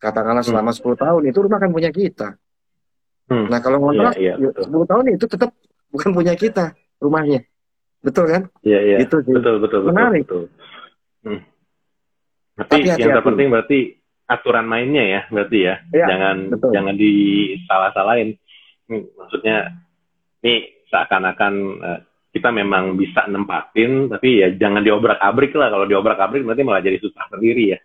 [0.00, 0.80] Katakanlah selama hmm.
[0.96, 2.36] 10 tahun itu rumah kan punya kita.
[3.28, 3.48] Hmm.
[3.48, 5.50] Nah, kalau ngontrak yeah, yeah, 10 tahun itu tetap
[5.88, 7.44] bukan punya kita rumahnya.
[8.04, 8.42] Betul kan?
[8.60, 8.96] Iya, iya.
[9.00, 9.32] Itu sih.
[9.32, 10.28] Betul, betul, Menarik.
[10.28, 10.44] betul.
[11.24, 11.42] Hmm.
[12.54, 13.02] Tapi, Tapi hati -hati.
[13.02, 13.78] yang terpenting berarti
[14.24, 15.74] aturan mainnya ya, berarti ya.
[15.90, 16.70] ya jangan betul.
[16.72, 18.28] jangan disalah-salahin.
[18.92, 19.56] Maksudnya
[20.44, 20.54] ini
[20.92, 22.00] seakan-akan uh,
[22.34, 27.30] kita memang bisa nempatin tapi ya jangan diobrak-abrik lah kalau diobrak-abrik berarti malah jadi susah
[27.30, 27.78] sendiri ya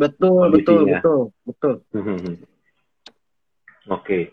[0.00, 2.40] betul betul betul betul oke
[4.00, 4.32] okay.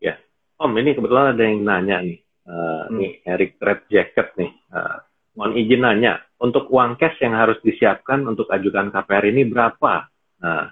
[0.00, 0.16] ya
[0.56, 2.96] om ini kebetulan ada yang nanya nih uh, hmm.
[2.96, 4.96] nih Eric Red Jacket nih uh,
[5.36, 10.06] mohon izin nanya untuk uang cash yang harus disiapkan untuk ajukan KPR ini berapa
[10.38, 10.70] nah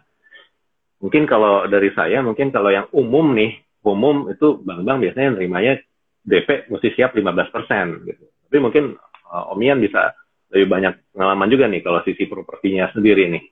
[1.02, 5.79] mungkin kalau dari saya mungkin kalau yang umum nih umum itu bank-bank biasanya nerimanya
[6.26, 8.26] DP mesti siap 15 persen gitu.
[8.50, 8.98] Tapi mungkin
[9.31, 10.11] uh, Om Ian bisa
[10.50, 13.44] lebih banyak pengalaman juga nih kalau sisi propertinya sendiri nih.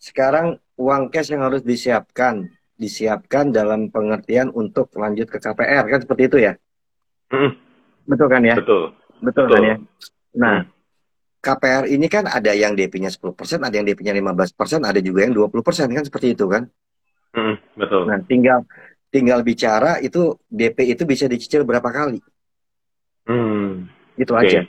[0.00, 2.48] Sekarang uang cash yang harus disiapkan,
[2.80, 6.52] disiapkan dalam pengertian untuk lanjut ke KPR kan seperti itu ya?
[7.30, 7.54] Hmm.
[8.08, 8.56] Betul kan ya?
[8.58, 8.96] Betul.
[9.22, 9.54] Betul, Betul.
[9.54, 9.76] kan ya?
[10.36, 10.70] Nah, hmm.
[11.42, 15.90] KPR ini kan ada yang DP-nya 10%, ada yang DP-nya 15%, ada juga yang 20%
[15.90, 16.66] kan seperti itu kan?
[17.32, 18.06] Hmm, betul.
[18.06, 18.62] Nah, tinggal
[19.08, 22.22] tinggal bicara itu DP itu bisa dicicil berapa kali.
[23.26, 23.88] Hmm.
[24.18, 24.46] Itu okay.
[24.46, 24.60] aja.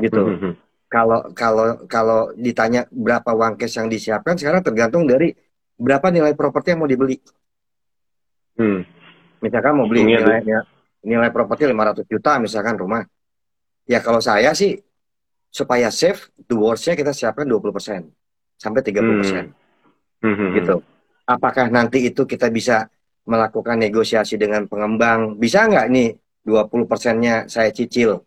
[0.00, 0.20] Gitu.
[0.20, 0.54] Hmm, hmm, hmm.
[0.92, 5.34] Kalau kalau kalau ditanya berapa uang cash yang disiapkan sekarang tergantung dari
[5.74, 7.18] berapa nilai properti yang mau dibeli.
[8.54, 8.86] Hmm.
[9.42, 10.62] Misalkan mau beli nilainya
[11.04, 13.02] nilai properti 500 juta misalkan rumah.
[13.84, 14.80] Ya kalau saya sih
[15.52, 18.10] supaya safe, the worst-nya kita siapkan 20%
[18.58, 19.52] sampai 30%.
[20.24, 20.34] Hmm.
[20.34, 20.52] Hmm.
[20.56, 20.76] Gitu.
[21.28, 22.88] Apakah nanti itu kita bisa
[23.24, 25.36] melakukan negosiasi dengan pengembang.
[25.40, 26.08] Bisa nggak nih
[26.44, 28.20] 20 persennya saya cicil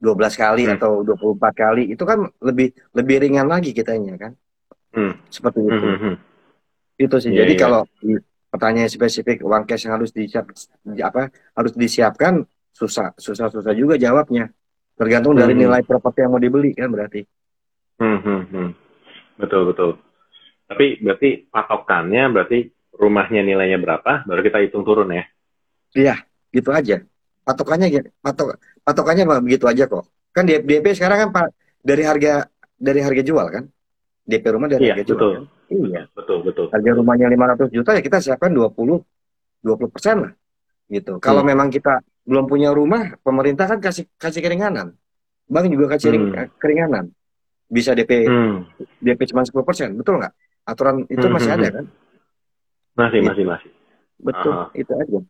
[0.00, 0.74] 12 kali hmm.
[0.76, 4.32] atau 24 kali itu kan lebih lebih ringan lagi kitanya kan.
[4.92, 5.16] Hmm.
[5.28, 5.72] Seperti itu.
[5.72, 5.84] Hmm.
[5.84, 6.14] hmm, hmm.
[7.00, 7.32] Itu sih.
[7.32, 7.62] Yeah, Jadi yeah.
[7.64, 7.80] kalau
[8.52, 10.46] pertanyaan spesifik uang cash yang harus disiap
[11.02, 14.52] apa harus disiapkan susah susah susah juga jawabnya.
[14.94, 15.42] Tergantung hmm.
[15.42, 17.20] dari nilai properti yang mau dibeli kan berarti.
[17.98, 18.68] Hmm, hmm, hmm.
[19.38, 19.90] Betul betul.
[20.70, 22.58] Tapi berarti patokannya berarti
[22.94, 25.24] rumahnya nilainya berapa, baru kita hitung turun ya.
[25.94, 26.16] Iya,
[26.54, 27.02] gitu aja.
[27.44, 30.06] Patokannya patok patokannya begitu aja kok.
[30.34, 31.50] Kan DP sekarang kan
[31.82, 33.64] dari harga dari harga jual kan?
[34.24, 35.18] DP rumah dari iya, harga betul.
[35.18, 35.32] jual.
[35.34, 35.44] Kan?
[35.74, 36.02] Iya.
[36.14, 36.66] Betul, betul.
[36.72, 39.02] Harga rumahnya 500 juta ya kita siapkan 20
[39.64, 40.32] 20 persen lah.
[40.88, 41.18] Gitu.
[41.20, 41.50] Kalau hmm.
[41.52, 44.96] memang kita belum punya rumah, pemerintah kan kasih kasih keringanan.
[45.44, 46.56] Bank juga kasih hmm.
[46.56, 47.12] keringanan.
[47.68, 48.56] Bisa DP hmm.
[49.00, 50.32] DP cuma 10 persen, betul nggak?
[50.64, 51.34] Aturan itu hmm.
[51.36, 51.76] masih hmm, ada hmm.
[51.76, 51.86] kan?
[52.94, 53.26] Masih, ya.
[53.28, 53.70] masih, masih.
[54.14, 54.64] Betul, Aha.
[54.72, 55.20] itu aja.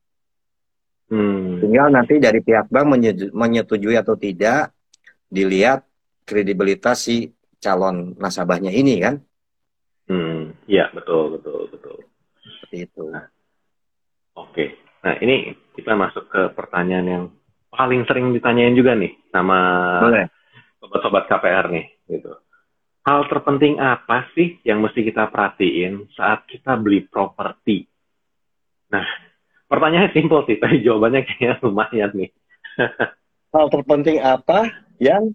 [1.11, 1.59] Hmm.
[1.61, 2.87] Tinggal nanti dari pihak bank
[3.35, 4.71] menyetujui atau tidak,
[5.27, 5.83] dilihat
[6.25, 9.19] kredibilitas si calon nasabahnya ini kan.
[10.05, 11.97] Hmm, ya betul, betul, betul.
[12.45, 13.09] Seperti itu.
[13.09, 13.25] Nah,
[14.35, 17.25] Oke, nah ini kita masuk ke pertanyaan yang
[17.69, 19.59] paling sering ditanyain juga nih sama
[20.79, 22.33] sobat-sobat KPR nih, gitu
[23.05, 27.85] hal terpenting apa sih yang mesti kita perhatiin saat kita beli properti?
[28.89, 29.05] Nah,
[29.69, 32.31] pertanyaannya simpel sih, tapi jawabannya kayaknya lumayan nih.
[33.55, 34.67] hal terpenting apa
[34.99, 35.31] yang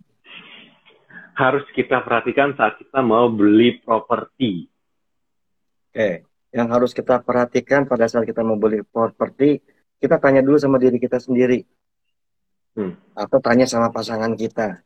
[1.37, 4.67] harus kita perhatikan saat kita mau beli properti?
[5.89, 9.61] Oke, yang harus kita perhatikan pada saat kita mau beli properti,
[9.99, 11.63] kita tanya dulu sama diri kita sendiri.
[12.79, 12.95] Hmm.
[13.11, 14.79] Atau tanya sama pasangan kita.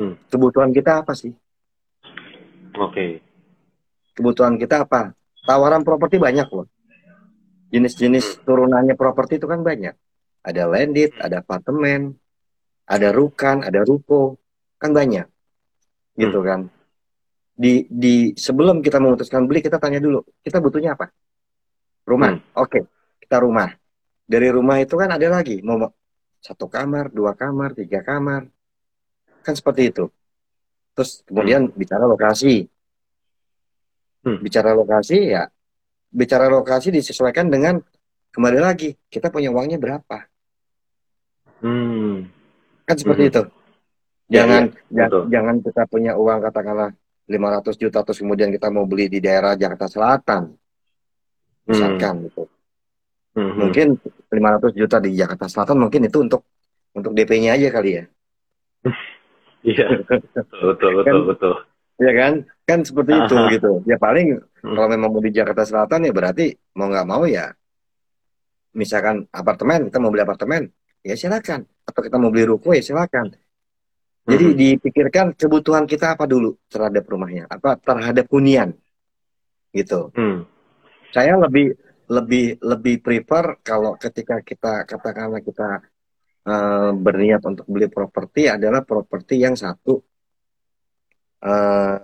[0.00, 0.16] Hmm.
[0.32, 1.36] Kebutuhan kita apa sih?
[2.80, 3.20] Oke.
[4.16, 5.12] Kebutuhan kita apa?
[5.44, 6.66] Tawaran properti banyak loh.
[7.70, 9.94] Jenis-jenis turunannya properti itu kan banyak.
[10.40, 12.16] Ada landed, ada apartemen,
[12.88, 14.40] ada rukan, ada ruko,
[14.80, 15.28] kan banyak.
[16.16, 16.72] Gitu kan.
[17.60, 21.12] Di di sebelum kita memutuskan beli kita tanya dulu, kita butuhnya apa?
[22.08, 22.32] Rumah.
[22.40, 22.42] Hmm.
[22.56, 22.88] Oke,
[23.20, 23.79] kita rumah.
[24.30, 25.90] Dari rumah itu kan ada lagi mau
[26.38, 28.46] satu kamar, dua kamar, tiga kamar.
[29.42, 30.06] Kan seperti itu.
[30.94, 32.70] Terus kemudian bicara lokasi.
[34.22, 34.38] Hmm.
[34.38, 35.50] Bicara lokasi ya
[36.10, 37.78] bicara lokasi disesuaikan dengan
[38.34, 40.26] kembali lagi kita punya uangnya berapa.
[41.62, 42.26] Hmm.
[42.86, 43.30] Kan seperti Mhm.
[43.30, 43.42] itu.
[44.30, 44.62] Ya, Jangan
[44.94, 45.22] ya, betul.
[45.26, 46.90] jangan kita punya uang katakanlah
[47.26, 50.54] 500 juta terus kemudian kita mau beli di daerah Jakarta Selatan
[51.66, 52.46] misalkan gitu.
[53.34, 53.54] Hmm.
[53.58, 53.88] Mungkin
[54.30, 56.46] 500 juta di Jakarta Selatan mungkin itu untuk
[56.94, 58.04] untuk DP-nya aja kali ya.
[59.60, 59.92] Iya.
[60.08, 60.24] Betul,
[60.72, 61.54] betul, betul, Kan- betul.
[62.00, 62.32] Ya kan?
[62.64, 63.52] Kan seperti itu Aha.
[63.52, 63.72] gitu.
[63.84, 64.72] Ya paling Hmm.
[64.72, 66.48] kalau memang mau di Jakarta Selatan ya berarti
[66.80, 67.52] mau nggak mau ya
[68.72, 70.62] misalkan apartemen, kita mau beli apartemen,
[71.04, 71.68] ya silakan.
[71.84, 73.36] Atau kita mau beli ruko ya silakan.
[74.24, 74.56] Jadi Hmm.
[74.56, 78.72] dipikirkan kebutuhan kita apa dulu terhadap rumahnya, apa terhadap hunian.
[79.76, 80.08] Gitu.
[80.16, 80.48] Hmm.
[81.12, 81.76] Saya lebih
[82.10, 85.78] lebih lebih prefer kalau ketika kita katakanlah kita
[86.42, 90.02] eh, berniat untuk beli properti adalah properti yang satu
[91.40, 91.96] eh,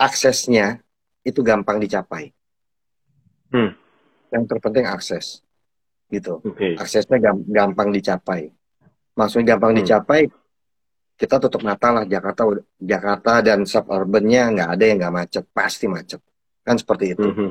[0.00, 0.80] aksesnya
[1.20, 2.30] itu gampang dicapai.
[3.52, 3.74] Hmm.
[4.30, 5.42] Yang terpenting akses,
[6.10, 6.42] gitu.
[6.42, 6.74] Oke.
[6.78, 8.50] Aksesnya gam- gampang dicapai.
[9.14, 9.80] Maksudnya gampang Hmm.
[9.82, 10.20] dicapai,
[11.16, 12.44] kita tutup mata lah Jakarta,
[12.76, 16.20] Jakarta dan suburbannya nggak ada yang nggak macet, pasti macet.
[16.66, 17.26] Kan seperti itu.
[17.26, 17.50] Mhm.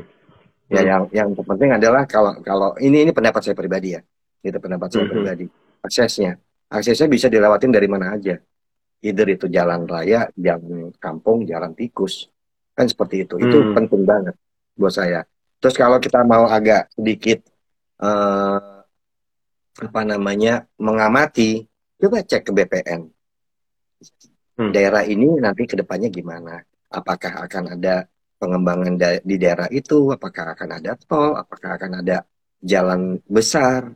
[0.66, 0.88] Ya Hmm.
[0.90, 4.02] yang yang terpenting adalah kalau kalau ini ini pendapat saya pribadi ya.
[4.42, 5.12] Itu pendapat saya Mhm.
[5.14, 5.46] pribadi.
[5.86, 6.42] Aksesnya.
[6.70, 8.42] Aksesnya bisa dilewatin dari mana aja.
[9.06, 12.34] Either itu jalan raya, jalan kampung, jalan tikus.
[12.74, 13.38] Kan seperti itu.
[13.38, 13.74] Itu Hmm.
[13.78, 14.34] penting banget
[14.74, 15.22] buat saya.
[15.62, 17.46] Terus kalau kita mau agak sedikit
[17.96, 18.76] eh,
[19.76, 21.64] apa namanya mengamati,
[21.96, 23.08] coba cek ke BPN.
[24.56, 24.72] Hmm.
[24.72, 26.60] Daerah ini nanti ke depannya gimana?
[26.92, 28.04] Apakah akan ada
[28.46, 30.14] pengembangan da- di daerah itu?
[30.14, 31.34] Apakah akan ada tol?
[31.34, 32.22] Apakah akan ada
[32.62, 33.90] jalan besar?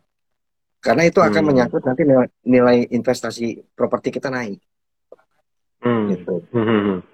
[0.81, 1.49] Karena itu akan Hmm.
[1.53, 4.57] menyangkut nanti nilai, nilai investasi properti kita naik.
[5.85, 6.09] Hmm.
[6.09, 6.35] Gitu.
[6.49, 7.05] Mhm.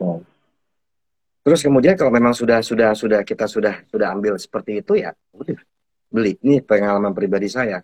[1.45, 5.61] Terus kemudian kalau memang sudah sudah sudah kita sudah sudah ambil seperti itu ya udah
[6.09, 6.41] beli.
[6.41, 7.83] Ini pengalaman pribadi saya.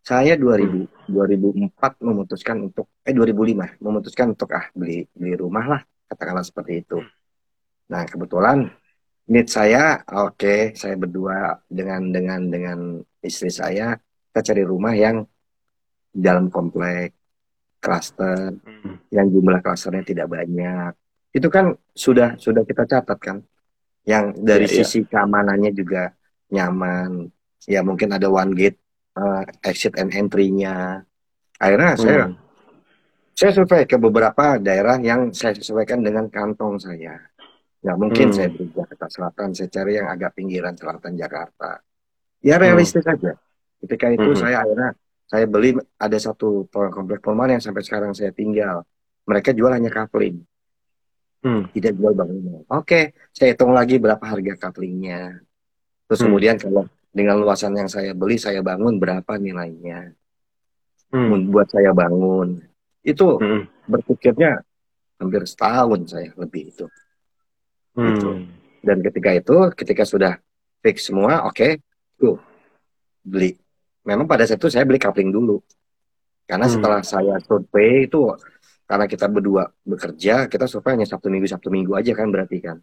[0.00, 6.44] Saya 2000 2004 memutuskan untuk eh 2005 memutuskan untuk ah beli beli rumah lah katakanlah
[6.44, 6.98] seperti itu.
[7.92, 8.68] Nah, kebetulan
[9.28, 12.78] need saya oke, saya berdua dengan dengan dengan
[13.22, 13.94] istri saya
[14.32, 15.22] kita cari rumah yang
[16.10, 17.12] dalam komplek
[17.82, 18.96] klaster Hmm.
[19.10, 20.92] yang jumlah klasternya tidak banyak.
[21.32, 23.38] Itu kan sudah sudah kita catat kan.
[24.02, 24.84] Yang dari Iya, iya.
[24.84, 26.10] sisi keamanannya juga
[26.50, 27.30] nyaman.
[27.66, 28.78] Ya mungkin ada one gate
[29.12, 31.04] eh, exit and entry-nya.
[31.58, 32.36] Akhirnya saya Hmm.
[33.32, 37.16] saya survei ke beberapa daerah yang saya sesuaikan dengan kantong saya.
[37.82, 38.36] Nggak mungkin Hmm.
[38.38, 41.82] saya beli Jakarta Selatan, saya cari yang agak pinggiran selatan Jakarta.
[42.38, 43.34] Ya realistis aja.
[43.82, 44.38] Ketika itu Hmm.
[44.38, 44.94] saya akhirnya
[45.26, 48.86] saya beli ada satu komplek perumahan yang sampai sekarang saya tinggal.
[49.26, 50.42] Mereka jual hanya kapling,
[51.42, 51.66] Hmm.
[51.74, 52.62] tidak jual bangunan.
[52.70, 55.42] Oke, saya hitung lagi berapa harga kaplingnya.
[56.06, 56.26] Terus Hmm.
[56.30, 60.14] kemudian kalau dengan luasan yang saya beli, saya bangun berapa nilainya
[61.10, 61.50] Hmm.
[61.50, 62.62] buat saya bangun.
[63.02, 63.66] Itu Hmm.
[63.90, 64.62] berpikirnya
[65.18, 66.86] hampir setahun saya lebih itu.
[67.92, 68.28] Gitu.
[68.28, 68.48] Hmm.
[68.82, 70.32] Dan ketika itu, ketika sudah
[70.82, 71.78] fix semua, oke,
[72.18, 72.40] tuh
[73.22, 73.54] beli.
[74.02, 75.62] Memang pada saat itu saya beli kapling dulu.
[76.48, 76.74] Karena Hmm.
[76.74, 78.34] setelah saya survei itu,
[78.84, 82.82] karena kita berdua bekerja, kita survei hanya Sabtu Minggu, Sabtu Minggu aja kan berarti kan.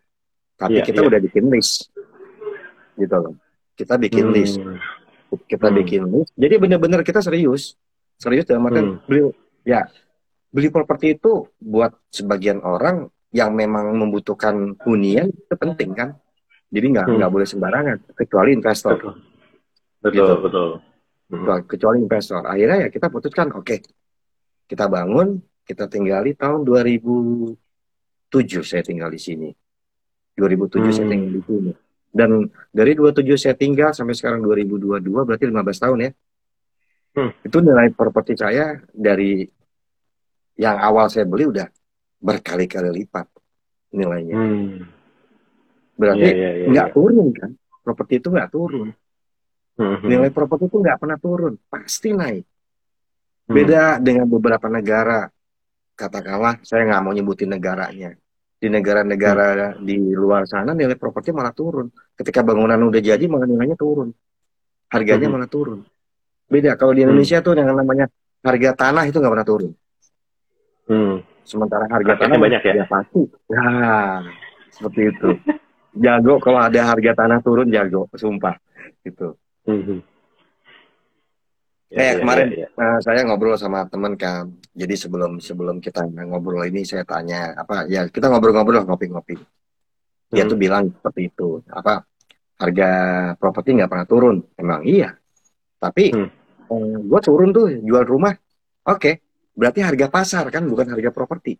[0.55, 1.07] Tapi Iya, kita iya.
[1.11, 1.91] udah bikin list.
[2.95, 3.35] Gitu loh.
[3.75, 4.35] Kita bikin Hmm.
[4.35, 4.55] list.
[5.47, 5.77] Kita Hmm.
[5.83, 6.31] bikin list.
[6.39, 7.75] Jadi benar-benar kita serius.
[8.19, 9.03] Serius dalam artian Hmm.
[9.07, 9.21] beli,
[9.63, 9.87] ya,
[10.51, 16.17] beli properti itu buat sebagian orang yang memang membutuhkan hunian itu penting kan.
[16.69, 17.17] Jadi nggak Hmm.
[17.21, 18.97] nggak boleh sembarangan, kecuali investor.
[18.97, 19.13] Betul.
[19.99, 20.33] Betul, Gitu.
[20.45, 20.69] betul.
[21.29, 21.45] Hmm.
[21.69, 22.41] Kecuali, investor.
[22.41, 23.77] Akhirnya ya kita putuskan, oke,
[24.65, 29.49] kita bangun, kita tinggali tahun 2007 saya tinggal di sini.
[30.33, 31.13] 2007 saya Hmm.
[31.13, 31.71] tinggal di sini.
[32.09, 36.11] Dan dari 27 saya tinggal sampai sekarang 2022 berarti 15 tahun ya.
[37.13, 37.31] Hmm.
[37.45, 39.45] Itu nilai properti saya dari
[40.57, 41.69] yang awal saya beli udah
[42.19, 43.27] berkali-kali lipat
[43.91, 44.35] nilainya.
[44.35, 44.85] Hmm.
[45.99, 46.95] Berarti Iya, iya, iya, nggak iya.
[46.95, 47.51] turun kan?
[47.83, 48.87] Properti itu nggak turun.
[49.79, 50.07] Mhm.
[50.07, 52.43] Nilai properti itu nggak pernah turun, pasti naik.
[52.43, 53.55] Hmm.
[53.55, 55.31] Beda dengan beberapa negara.
[55.95, 58.15] Katakanlah, saya nggak mau nyebutin negaranya.
[58.59, 59.83] Di negara-negara Hmm.
[59.83, 61.87] di luar sana nilai properti malah turun.
[62.15, 64.11] Ketika bangunan udah jadi malah nilainya turun.
[64.91, 65.33] Harganya Mhm.
[65.35, 65.79] malah turun.
[66.49, 67.11] Beda kalau di Hmm.
[67.15, 68.07] Indonesia tuh yang namanya
[68.43, 69.71] harga tanah itu nggak pernah turun.
[70.87, 71.15] Hmm.
[71.43, 72.85] Sementara harga tanah banyak ya?
[72.85, 73.21] pasti.
[73.49, 74.21] Nah,
[74.69, 75.29] seperti itu.
[75.97, 78.55] Jago kalau ada harga tanah turun jago, sumpah.
[79.01, 79.33] Gitu.
[79.65, 79.97] Mhm.
[81.89, 82.87] Ya, Kayak ya, kemarin ya, ya.
[83.01, 84.53] Saya ngobrol sama teman kan.
[84.77, 89.41] Jadi sebelum sebelum kita ngobrol ini saya tanya apa ya kita ngobrol-ngobrol ngopi-ngopi.
[90.29, 90.51] Dia Hmm.
[90.53, 91.65] tuh bilang seperti itu.
[91.65, 92.05] Apa
[92.61, 92.89] harga
[93.41, 94.37] properti nggak pernah turun?
[94.53, 95.17] Emang iya.
[95.81, 97.09] Tapi Hmm.
[97.09, 98.37] gue turun tuh jual rumah.
[98.85, 101.57] Oke, berarti harga pasar kan bukan harga properti.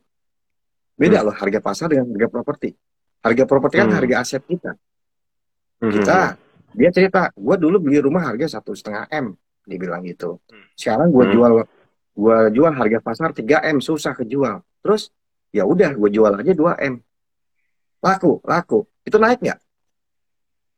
[1.00, 2.70] Beda loh harga pasar dengan harga properti.
[3.24, 3.98] Harga properti kan Hmm.
[4.00, 4.72] harga aset kita.
[5.84, 5.92] Mhm.
[5.96, 6.20] Kita
[6.76, 9.34] dia cerita, gue dulu beli rumah harga satu setengah m,
[9.66, 10.38] dia bilang gitu.
[10.76, 11.34] Sekarang gue Hmm.
[11.34, 11.52] jual
[12.20, 14.60] gue jual harga pasar 3 m susah kejual.
[14.84, 15.08] Terus
[15.56, 17.00] ya udah gue jual aja 2 m.
[18.04, 18.88] Laku, laku.
[19.04, 19.60] Itu naik nggak?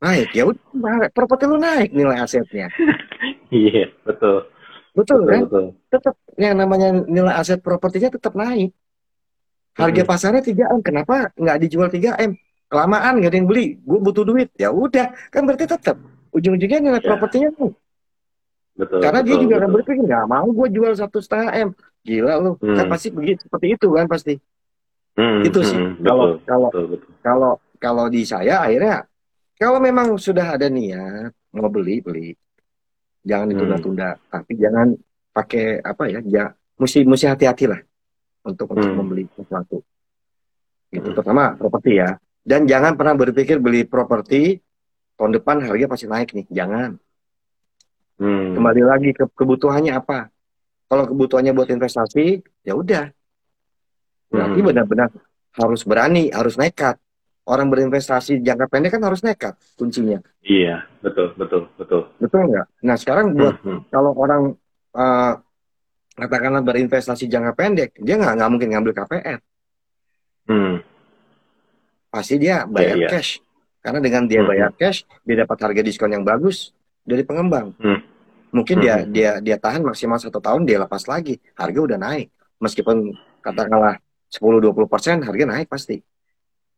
[0.01, 0.29] Naik.
[0.33, 2.69] Ya udah, properti lu naik nilai asetnya.
[3.51, 4.47] Iya, betul.
[4.91, 5.41] Betul Betul, kan?
[5.47, 5.65] betul.
[5.91, 8.71] Tetap yang namanya nilai aset propertinya tetap naik.
[9.71, 10.09] Harga Mhm.
[10.09, 10.79] pasarnya 3 m.
[10.83, 12.35] Kenapa nggak dijual 3 m?
[12.67, 13.79] Kelamaan nggak ada yang beli.
[13.79, 14.51] Gue butuh duit.
[14.55, 15.95] Ya udah, kan berarti tetap
[16.31, 17.07] ujung-ujungnya nilai Ya.
[17.07, 17.73] propertinya naik.
[18.71, 18.99] Betul.
[19.03, 21.69] Karena dia betul, juga akan berpikir nggak mau gue jual satu setengah m.
[22.01, 22.91] Gila lu, kan Hmm.
[22.91, 24.33] pasti begitu seperti itu kan pasti.
[25.13, 25.77] Hmm, Itu sih.
[25.77, 27.11] hmm, Kalau betul, kalau betul, betul.
[27.21, 29.05] kalau kalau di saya akhirnya
[29.53, 32.33] kalau memang sudah ada niat mau beli beli,
[33.21, 33.53] jangan Hmm.
[33.55, 34.09] ditunda-tunda.
[34.27, 34.87] Tapi jangan
[35.31, 36.43] pakai apa ya, ya
[36.75, 37.79] mesti mesti hati-hati lah
[38.43, 38.97] untuk untuk Hmm.
[38.97, 39.79] membeli sesuatu.
[40.91, 41.17] Gitu Hmm.
[41.17, 42.17] pertama properti ya.
[42.41, 44.57] Dan jangan pernah berpikir beli properti
[45.15, 46.45] tahun depan harga pasti naik nih.
[46.49, 46.97] Jangan.
[48.17, 48.57] Hmm.
[48.57, 50.29] Kembali lagi ke kebutuhannya apa.
[50.91, 53.07] Kalau kebutuhannya buat investasi, ya udah.
[54.27, 54.67] Berarti Hmm.
[54.67, 55.09] benar-benar
[55.55, 56.97] harus berani, harus nekat.
[57.41, 60.21] Orang berinvestasi jangka pendek kan harus nekat kuncinya.
[60.41, 62.01] Iya, betul, betul, betul.
[62.17, 62.67] Betul nggak?
[62.85, 63.81] Nah sekarang buat Hmm, hmm.
[63.89, 64.41] kalau orang
[64.93, 65.33] eh,
[66.13, 69.39] katakanlah berinvestasi jangka pendek, dia nggak nggak mungkin ngambil KPR.
[70.45, 70.75] Hmm.
[72.11, 73.09] Pasti dia bayar Iya, iya.
[73.09, 73.31] cash.
[73.81, 76.69] Karena dengan dia Hmm, bayar cash, dia dapat harga diskon yang bagus
[77.01, 77.73] dari pengembang.
[77.81, 77.99] Hmm.
[78.51, 79.09] Mungkin Hmm, dia hmm.
[79.09, 82.29] dia dia tahan maksimal satu tahun, dia lepas lagi, harga udah naik.
[82.61, 83.09] Meskipun
[83.41, 83.97] katakanlah
[84.29, 86.03] 10-20 persen, harga naik pasti.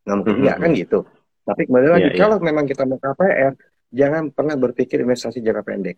[0.04, 0.80] Nggak mungkin Hmm, nggak kan hmm.
[0.80, 1.00] gitu.
[1.44, 2.20] Tapi kembali lagi, Iya, iya.
[2.20, 3.54] kalau memang kita mau KPR,
[3.92, 5.98] jangan pernah berpikir investasi jangka pendek.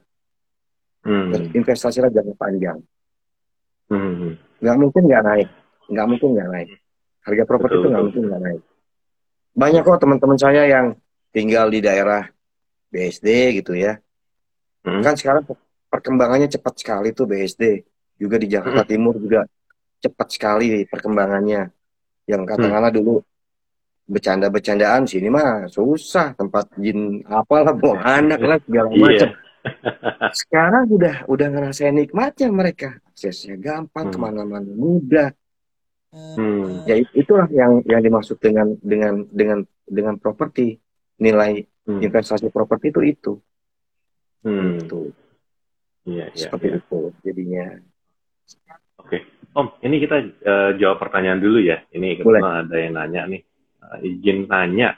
[1.05, 1.53] Hmm.
[1.53, 2.77] Investasilah jangka panjang.
[3.87, 4.37] Hmm.
[4.57, 5.49] Nggak mungkin nggak naik.
[5.85, 6.69] Nggak mungkin nggak naik.
[7.21, 8.61] Harga properti itu nggak mungkin nggak naik.
[9.55, 10.87] Banyak kok teman-teman saya yang
[11.29, 12.25] tinggal di daerah
[12.89, 13.27] BSD
[13.61, 14.01] gitu ya.
[14.81, 15.01] Hmm.
[15.01, 15.45] Kan sekarang
[15.89, 17.85] perkembangannya cepat sekali tuh BSD.
[18.17, 18.89] Juga di Jakarta Hmm.
[18.89, 19.45] Timur juga
[20.01, 21.69] cepat sekali perkembangannya.
[22.25, 22.49] Yang Hmm.
[22.49, 23.21] katakanlah dulu
[24.05, 29.01] bercanda-bercandaan sini mah susah tempat jin apalah buang anak lah segala Iya.
[29.01, 29.29] macam.
[30.29, 33.01] Sekarang udah udah ngerasain nikmatnya mereka.
[33.09, 34.13] Aksesnya gampang, Hmm.
[34.13, 35.29] ke mana-mana mudah.
[36.13, 36.85] Hmm.
[36.85, 40.77] Ya it- itulah yang yang dimaksud dengan dengan dengan dengan properti
[41.17, 42.01] nilai Hmm.
[42.01, 43.33] investasi properti itu itu
[44.45, 44.77] Hmm.
[44.77, 45.09] itu
[46.05, 46.77] Iya, iya, seperti iya.
[46.77, 47.65] itu jadinya.
[49.01, 49.17] Oke.
[49.51, 51.81] Om, ini kita eh, jawab pertanyaan dulu ya.
[51.89, 53.41] Ini kebetulan ada yang nanya nih.
[53.93, 54.97] Eh, izin tanya,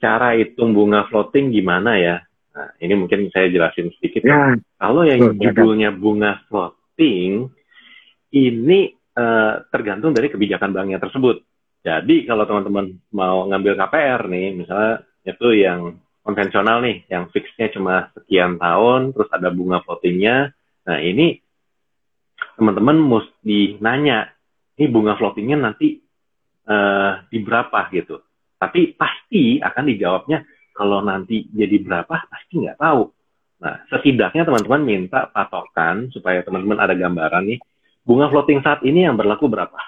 [0.00, 2.16] cara hitung bunga floating gimana ya?
[2.56, 4.24] Nah, ini mungkin saya jelasin sedikit.
[4.24, 7.52] Ya, Kalau yang judulnya bunga floating,
[8.32, 11.44] ini eh, tergantung dari kebijakan banknya tersebut.
[11.86, 18.10] Jadi kalau teman-teman mau ngambil KPR nih, misalnya itu yang konvensional nih, yang fixnya cuma
[18.18, 20.50] sekian tahun, terus ada bunga floatingnya.
[20.90, 21.38] Nah ini
[22.58, 24.34] teman-teman mesti nanya,
[24.74, 26.02] ini bunga floatingnya nanti
[26.66, 28.20] eh, di berapa gitu.
[28.56, 30.38] Tapi pasti akan dijawabnya
[30.76, 33.02] kalau nanti jadi berapa pasti nggak tahu.
[33.56, 37.58] Nah, setidaknya teman-teman minta patokan supaya teman-teman ada gambaran nih,
[38.04, 39.80] bunga floating saat ini yang berlaku berapa.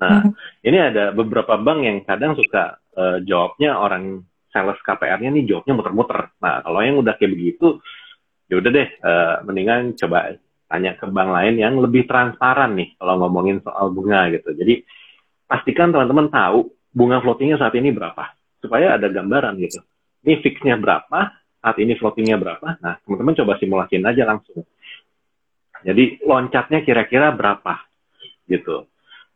[0.00, 0.26] Nah,
[0.66, 6.20] ini ada beberapa bank yang kadang suka eh, jawabnya orang sales KPR-nya nih jawabnya muter-muter.
[6.42, 7.78] Nah, kalau yang udah kayak begitu,
[8.50, 10.34] ya udah deh, eh, mendingan coba
[10.70, 14.50] tanya ke bank lain yang lebih transparan nih kalau ngomongin soal bunga gitu.
[14.54, 14.82] Jadi
[15.50, 18.30] pastikan teman-teman tahu bunga floatingnya saat ini berapa,
[18.62, 19.82] supaya ada gambaran gitu.
[20.22, 22.78] Ini fixnya berapa, saat ini floatingnya berapa.
[22.78, 24.62] Nah, teman-teman coba simulasiin aja langsung.
[25.82, 27.82] Jadi loncatnya kira-kira berapa
[28.46, 28.86] gitu.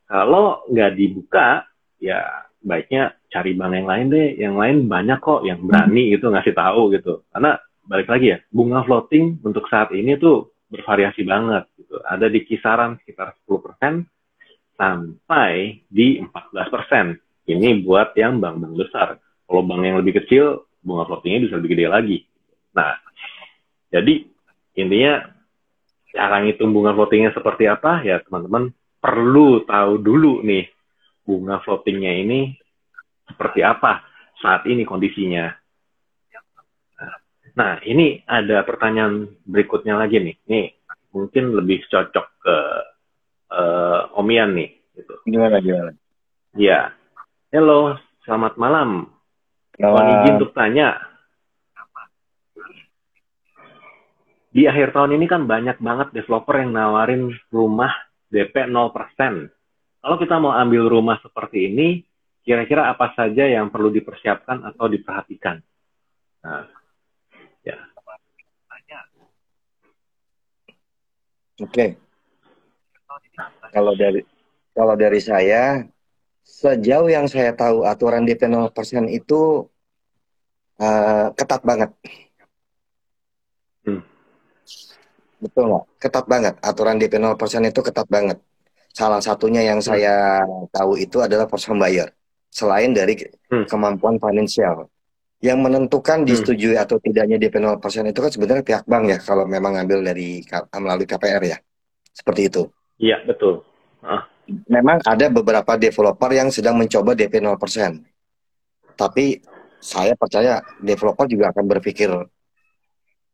[0.05, 1.65] kalau nggak dibuka,
[1.97, 2.21] ya
[2.61, 4.29] baiknya cari bank yang lain deh.
[4.37, 7.25] Yang lain banyak kok yang berani gitu ngasih tahu gitu.
[7.33, 7.57] Karena
[7.89, 11.97] balik lagi ya, bunga floating untuk saat ini tuh bervariasi banget gitu.
[12.05, 14.05] Ada di kisaran sekitar 10%
[14.75, 17.19] sampai di 14%.
[17.45, 19.21] Ini buat yang bank-bank besar.
[19.45, 22.19] Kalau bank yang lebih kecil, bunga floatingnya bisa lebih gede lagi.
[22.73, 22.97] Nah,
[23.93, 24.25] jadi
[24.75, 25.29] intinya
[26.15, 28.71] cara ngitung bunga floatingnya seperti apa ya teman-teman
[29.03, 30.71] perlu tahu dulu nih
[31.27, 32.41] bunga floatingnya ini
[33.29, 34.05] seperti apa
[34.39, 35.53] saat ini kondisinya.
[37.55, 40.37] Nah, ini ada pertanyaan berikutnya lagi nih.
[40.51, 40.75] Nih,
[41.15, 42.57] mungkin lebih cocok ke
[43.55, 44.71] uh, Omian nih.
[44.95, 45.15] Gitu.
[45.27, 45.91] Gimana, gimana?
[46.59, 46.95] Ya.
[47.55, 49.11] Halo, selamat malam.
[49.79, 50.99] Mohon izin untuk tanya.
[54.55, 57.91] Di akhir tahun ini kan banyak banget developer yang nawarin rumah
[58.31, 59.51] DP 0%.
[59.99, 62.07] Kalau kita mau ambil rumah seperti ini,
[62.47, 65.59] kira-kira apa saja yang perlu dipersiapkan atau diperhatikan?
[66.47, 66.71] Nah,
[67.67, 67.83] ya.
[71.63, 72.04] Oke.
[73.75, 74.23] Kalau dari
[74.75, 75.83] kalau dari saya,
[76.43, 78.71] sejauh yang saya tahu aturan DP 0%
[79.11, 79.67] itu
[80.79, 81.91] uh, ketat banget.
[83.87, 84.03] Hmm.
[85.39, 85.85] Betul nggak?
[86.03, 86.55] Ketat banget.
[86.63, 88.39] Aturan DP 0% itu ketat banget.
[88.95, 89.89] Salah satunya yang hmm.
[89.91, 92.11] saya tahu itu adalah home buyer.
[92.51, 93.19] Selain dari
[93.51, 93.67] hmm.
[93.67, 94.87] kemampuan finansial.
[95.39, 96.29] Yang menentukan hmm.
[96.31, 97.79] disetujui atau tidaknya DP 0%
[98.11, 100.43] itu kan sebenarnya pihak bank ya kalau memang ngambil dari
[100.79, 101.59] melalui KPR ya.
[102.15, 102.63] Seperti itu.
[102.99, 103.65] Iya, betul.
[104.05, 104.29] Ah.
[104.69, 107.57] Memang ada beberapa developer yang sedang mencoba DP 0%.
[108.95, 109.41] Tapi
[109.81, 112.13] saya percaya developer juga akan berpikir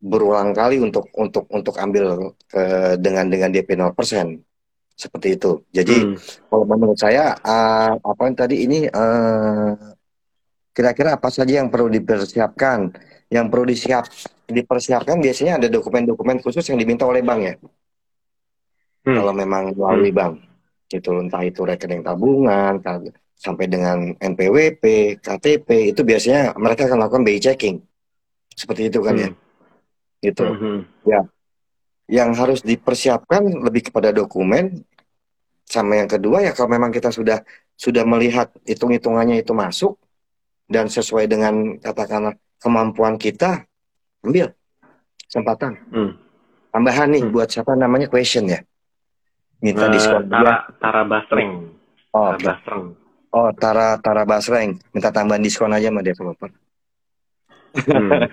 [0.01, 3.93] berulang kali untuk untuk untuk ambil ke, dengan dengan DP 0%
[4.97, 5.61] seperti itu.
[5.73, 6.49] Jadi hmm.
[6.49, 9.73] kalau menurut saya uh, apa yang tadi ini eh,
[10.77, 12.93] kira-kira apa saja yang perlu dipersiapkan?
[13.31, 14.05] Yang perlu disiap
[14.51, 17.55] dipersiapkan biasanya ada dokumen-dokumen khusus yang diminta oleh bank ya.
[19.01, 19.17] Hmm.
[19.17, 20.19] Kalau memang melalui hmm.
[20.19, 20.35] bank
[20.91, 22.83] gitu entah itu rekening tabungan
[23.39, 27.79] sampai dengan NPWP, KTP itu biasanya mereka akan lakukan BI checking
[28.53, 29.29] seperti itu kan ya.
[29.31, 29.37] hmm.
[29.37, 29.49] ya
[30.21, 30.81] gitu hmm.
[31.09, 31.21] ya
[32.11, 34.85] yang harus dipersiapkan lebih kepada dokumen
[35.65, 37.41] sama yang kedua ya kalau memang kita sudah
[37.79, 39.97] sudah melihat hitung hitungannya itu masuk
[40.69, 43.65] dan sesuai dengan katakanlah kemampuan kita
[44.21, 44.53] ambil
[45.25, 46.13] kesempatan hmm.
[46.75, 47.33] tambahan nih hmm.
[47.33, 48.61] buat siapa namanya question ya
[49.61, 51.53] minta uh, diskon Tara, Tara Basreng.
[52.11, 52.85] Oh, Tara Basreng.
[53.31, 56.51] Oh, Tara Tara Basreng, minta tambahan diskon aja sama developer.
[57.71, 58.27] Hmm.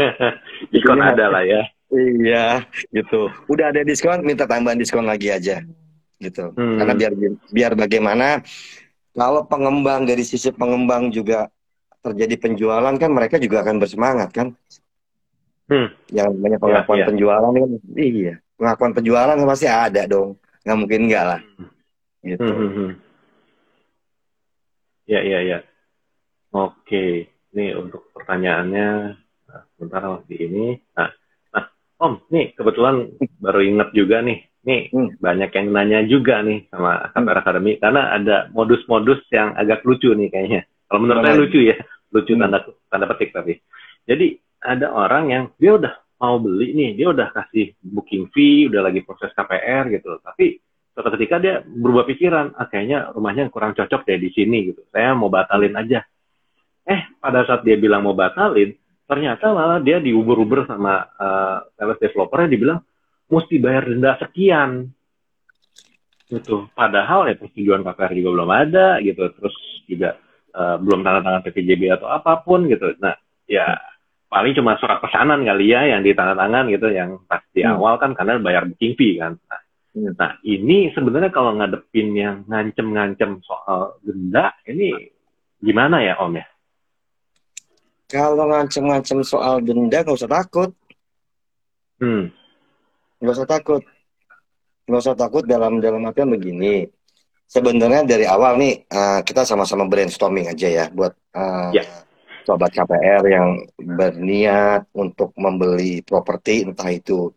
[0.72, 1.62] diskon ada lah ya.
[1.90, 2.64] Iya,
[2.94, 3.28] gitu.
[3.50, 5.60] Udah ada diskon, minta tambahan diskon lagi aja.
[6.16, 6.54] Gitu.
[6.54, 6.78] Hmm.
[6.80, 7.12] Karena biar
[7.50, 8.40] biar bagaimana
[9.12, 11.50] kalau pengembang dari sisi pengembang juga
[12.00, 14.48] terjadi penjualan kan mereka juga akan bersemangat kan.
[15.68, 15.92] Hmm.
[16.08, 17.08] Yang banyak iya, pengakuan ya, ya.
[17.12, 18.34] penjualan kan, iya.
[18.56, 20.40] Pengakuan penjualan pasti ada dong
[20.70, 21.40] nggak mungkin nggak lah.
[22.22, 22.46] Gitu.
[22.46, 22.90] Hmm, hmm, hmm.
[25.10, 25.58] ya ya ya.
[26.54, 27.26] Oke.
[27.50, 28.88] Ini untuk pertanyaannya
[29.50, 30.78] nah, sebentar masih ini.
[30.94, 31.10] Nah
[31.50, 31.64] nah
[31.98, 33.10] om nih kebetulan
[33.42, 34.46] baru inget juga nih.
[34.62, 35.18] Nih hmm.
[35.18, 40.30] banyak yang nanya juga nih sama KPR Academy karena ada modus-modus yang agak lucu nih
[40.30, 40.62] kayaknya.
[40.86, 41.74] Kalau menurut saya lucu ya.
[42.14, 42.46] Lucu hmm.
[42.46, 43.58] tanda tanda petik tapi.
[44.06, 48.84] Jadi ada orang yang dia udah mau beli nih, dia udah kasih booking fee, udah
[48.84, 50.20] lagi proses KPR gitu.
[50.20, 50.60] Tapi
[50.92, 54.84] suatu ketika dia berubah pikiran, ah, kayaknya rumahnya kurang cocok deh di sini gitu.
[54.92, 56.04] Saya mau batalin aja.
[56.84, 58.76] Eh, pada saat dia bilang mau batalin,
[59.08, 62.80] ternyata malah dia diuber-uber sama uh, sales developernya dibilang
[63.32, 64.92] mesti bayar denda sekian.
[66.30, 66.68] Gitu.
[66.76, 69.24] Padahal ya persetujuan KPR juga belum ada gitu.
[69.34, 69.56] Terus
[69.88, 70.20] juga
[70.52, 72.92] uh, belum tanda tangan PPJB atau apa pun gitu.
[73.02, 73.16] Nah,
[73.50, 73.74] ya
[74.30, 77.74] paling cuma surat pesanan kali ya yang ditandatangan gitu yang pas di hmm.
[77.74, 79.34] awal kan karena bayar booking fee kan.
[79.34, 79.60] Nah,
[79.98, 80.14] hmm.
[80.14, 84.94] nah ini sebenarnya kalau ngadepin yang ngancem-ngancem soal denda ini
[85.58, 86.46] gimana ya Om ya?
[88.06, 90.70] Kalau ngancem-ngancem soal denda nggak usah takut.
[91.98, 92.30] Hmm.
[93.18, 93.82] Nggak usah takut.
[94.86, 96.86] Nggak usah takut dalam dalam artian begini.
[97.50, 102.06] Sebenarnya dari awal nih uh, kita sama-sama brainstorming aja ya buat uh, yeah
[102.44, 107.30] sobat KPR yang berniat untuk membeli properti entah itu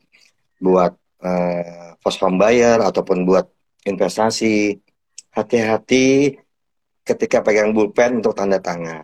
[0.60, 3.48] buat uh, first home buyer ataupun buat
[3.84, 4.80] investasi
[5.34, 6.38] hati-hati
[7.04, 9.04] ketika pegang pulpen untuk tanda tangan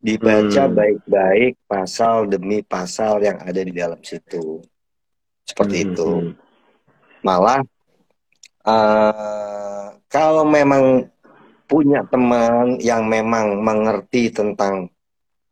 [0.00, 0.74] dibaca hmm.
[0.74, 1.66] baik-baik hmm.
[1.68, 4.64] pasal demi pasal yang ada di dalam situ
[5.44, 5.86] seperti hmm.
[5.92, 6.32] itu hmm.
[7.20, 7.60] malah
[8.64, 11.06] uh, kalau memang
[11.70, 14.90] punya teman yang memang mengerti tentang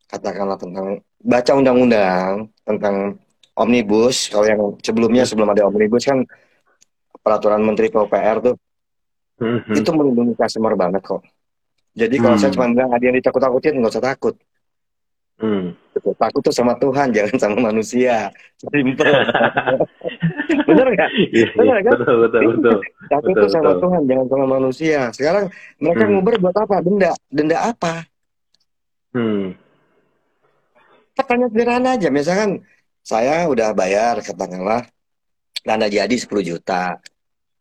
[0.08, 0.86] katakanlah tentang
[1.18, 2.30] baca undang-undang
[2.62, 3.20] tentang
[3.54, 6.24] omnibus kalau yang sebelumnya sebelum ada omnibus kan
[7.18, 8.56] peraturan menteri PUPR tuh
[9.38, 9.70] Mhm.
[9.76, 11.22] itu melindungi customer banget kok
[11.92, 12.42] jadi kalau Hmm.
[12.42, 14.34] saya cuma bilang ada yang ditakut-takutin nggak usah takut
[15.38, 15.70] Hmm.
[15.94, 16.10] Gitu.
[16.16, 18.26] takut tuh sama Tuhan jangan sama manusia
[18.64, 19.06] simple
[20.68, 21.84] bener nggak Iya, Benar, iya.
[21.84, 21.92] kan?
[21.94, 22.78] betul betul betul.
[23.06, 23.82] takut Betul, tuh sama betul.
[23.84, 25.44] Tuhan jangan sama manusia sekarang
[25.76, 26.12] mereka Hmm.
[26.12, 27.94] nguber buat apa denda denda apa
[29.08, 29.54] Hmm.
[31.18, 32.08] Pertanyaan sederhana aja.
[32.14, 32.62] Misalkan
[33.02, 34.86] saya udah bayar katakanlah
[35.66, 37.02] tanda jadi 10 juta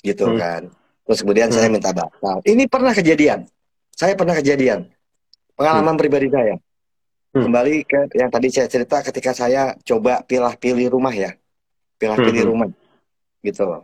[0.05, 0.37] gitu Hmm.
[0.37, 0.61] kan.
[1.09, 1.81] Terus kemudian saya Hmm.
[1.81, 2.37] minta batal.
[2.45, 3.49] Ini pernah kejadian.
[3.97, 4.85] Saya pernah kejadian.
[5.57, 6.53] Pengalaman pribadi saya.
[7.35, 7.43] Hmm.
[7.53, 11.35] kembali ke yang tadi saya cerita ketika saya coba pilih-pilih rumah ya.
[11.99, 12.49] Pilih-pilih Hmm.
[12.49, 12.67] rumah.
[13.45, 13.83] Gitu loh.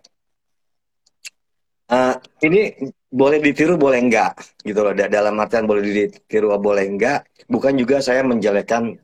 [1.92, 2.16] Eh,
[2.50, 2.74] ini
[3.14, 4.34] boleh ditiru boleh enggak?
[4.64, 4.96] Gitu loh.
[4.96, 7.30] Da- dalam artian boleh ditiru boleh enggak?
[7.46, 8.98] Bukan juga saya menjelekkan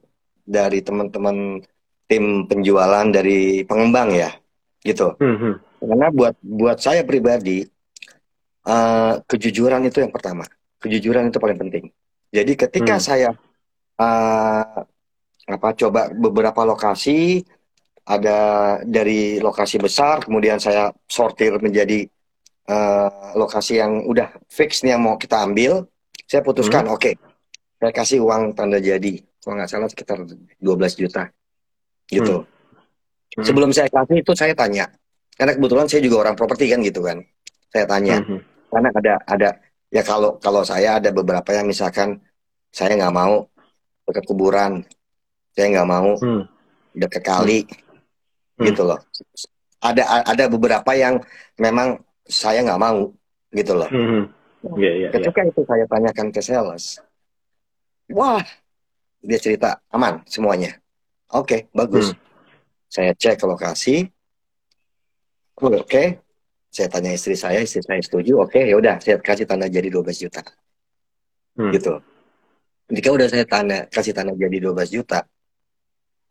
[0.49, 1.61] dari teman-teman
[2.09, 4.33] tim penjualan dari pengembang ya
[4.81, 5.37] gitu Hmm.
[5.37, 5.53] hmm.
[5.85, 7.69] karena buat buat saya pribadi
[8.65, 10.43] eh, kejujuran itu yang pertama
[10.81, 11.85] kejujuran itu paling penting
[12.33, 13.05] jadi ketika Hmm.
[13.05, 13.29] saya
[13.99, 14.77] eh,
[15.49, 17.45] apa coba beberapa lokasi
[18.05, 18.37] ada
[18.81, 22.09] dari lokasi besar kemudian saya sortir menjadi
[22.65, 25.85] eh, lokasi yang udah fix nih yang mau kita ambil
[26.25, 27.17] saya putuskan oke
[27.77, 30.17] saya kasih uang tanda jadi kalau nggak salah sekitar
[30.59, 31.23] 12 juta
[32.07, 32.43] gitu
[33.29, 33.45] Hmm.
[33.45, 34.89] sebelum saya kasih itu saya tanya
[35.37, 37.21] karena kebetulan saya juga orang properti kan gitu kan
[37.69, 38.41] saya tanya Hmm.
[38.73, 39.49] karena ada ada
[39.89, 42.17] ya kalau kalau saya ada beberapa yang misalkan
[42.73, 43.45] saya nggak mau
[44.09, 44.81] dekat kuburan
[45.53, 46.41] saya nggak mau Hmm.
[46.97, 47.69] dekat kali
[48.57, 48.65] Hmm.
[48.65, 48.97] gitu loh
[49.79, 51.21] ada ada beberapa yang
[51.55, 53.13] memang saya nggak mau
[53.53, 54.25] gitu loh Hmm.
[54.59, 55.09] Iya, iya, iya.
[55.13, 56.97] ketika itu saya tanyakan ke sales
[58.09, 58.41] wah
[59.19, 60.75] dia cerita aman semuanya
[61.31, 62.19] oke bagus Hmm.
[62.89, 63.95] saya cek ke lokasi
[65.59, 66.23] Oh, oke
[66.71, 70.15] saya tanya istri saya istri saya setuju oke ya udah saya kasih tanda jadi 12
[70.17, 70.39] juta
[71.59, 71.75] Hmm.
[71.75, 71.99] gitu
[72.87, 75.27] jika udah saya tanda kasih tanda jadi 12 juta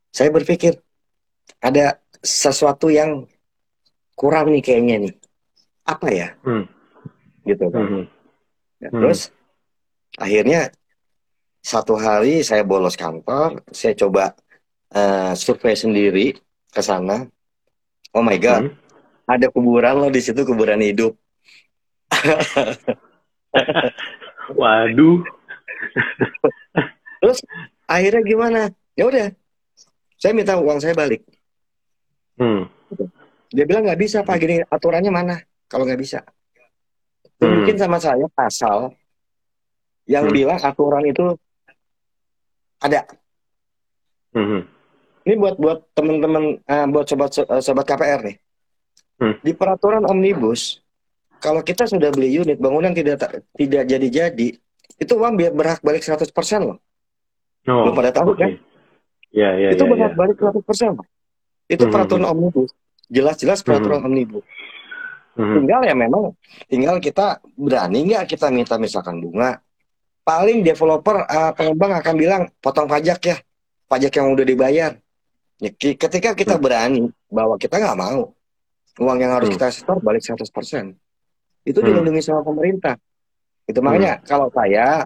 [0.09, 0.81] saya berpikir
[1.61, 3.29] ada sesuatu yang
[4.17, 5.15] kurang nih kayaknya nih
[5.85, 6.65] apa ya Hmm.
[7.45, 8.05] gitu kan Hmm.
[8.79, 9.01] Nah, Hmm.
[9.05, 9.21] terus
[10.17, 10.73] akhirnya
[11.61, 14.33] satu hari saya bolos kantor saya coba
[14.95, 16.27] eh, survei sendiri
[16.69, 17.27] ke sana
[18.15, 18.75] oh my god Hmm.
[19.29, 21.13] ada kuburan loh di situ kuburan hidup
[24.57, 25.21] Waduh.
[27.89, 28.61] akhirnya gimana
[28.97, 29.29] ya udah
[30.17, 31.23] saya minta uang saya balik
[32.39, 32.71] Hmm.
[33.51, 35.37] dia bilang nggak bisa pak gini aturannya mana
[35.67, 36.23] kalau nggak bisa
[37.39, 37.63] Hmm.
[37.63, 38.95] mungkin sama saya pasal
[40.07, 40.35] yang Hmm.
[40.35, 41.35] bilang aturan itu
[42.79, 43.05] ada
[44.29, 44.61] Hmm.
[45.25, 48.37] ini buat buat teman-teman eh, buat sobat eh, sobat KPR nih
[49.19, 49.35] Hmm.
[49.41, 50.79] di peraturan omnibus
[51.39, 53.19] kalau kita sudah beli unit bangunan tidak
[53.53, 54.49] tidak jadi-jadi
[54.95, 56.31] itu uang biar berhak balik 100%
[56.63, 56.79] loh
[57.67, 58.41] Oh, pada tahu oke.
[58.41, 58.51] kan?
[59.29, 60.17] Iya, iya, itu iya, berhak iya.
[60.17, 61.07] balik 100% loh.
[61.67, 61.93] itu Hmm.
[61.93, 62.71] peraturan omnibus
[63.09, 64.45] jelas-jelas peraturan omnibus
[65.35, 65.55] Hmm.
[65.55, 66.35] tinggal ya memang
[66.67, 69.63] tinggal kita berani nggak kita minta misalkan bunga
[70.29, 73.37] paling developer eh, pengembang akan bilang potong pajak ya
[73.89, 74.93] pajak yang udah dibayar
[75.59, 76.63] Ya, ketika kita Hmm.
[76.63, 78.31] berani bahwa kita nggak mau
[79.03, 79.59] uang yang harus Hmm.
[79.59, 80.95] kita setor balik 100%
[81.67, 81.87] itu Hmm.
[81.91, 82.95] dilindungi sama pemerintah
[83.67, 85.03] itu makanya kalau saya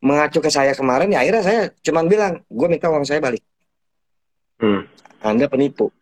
[0.00, 3.44] mengacu ke saya kemarin ya akhirnya saya cuman bilang gue minta uang saya balik
[4.56, 4.88] Hmm.
[5.20, 5.92] anda penipu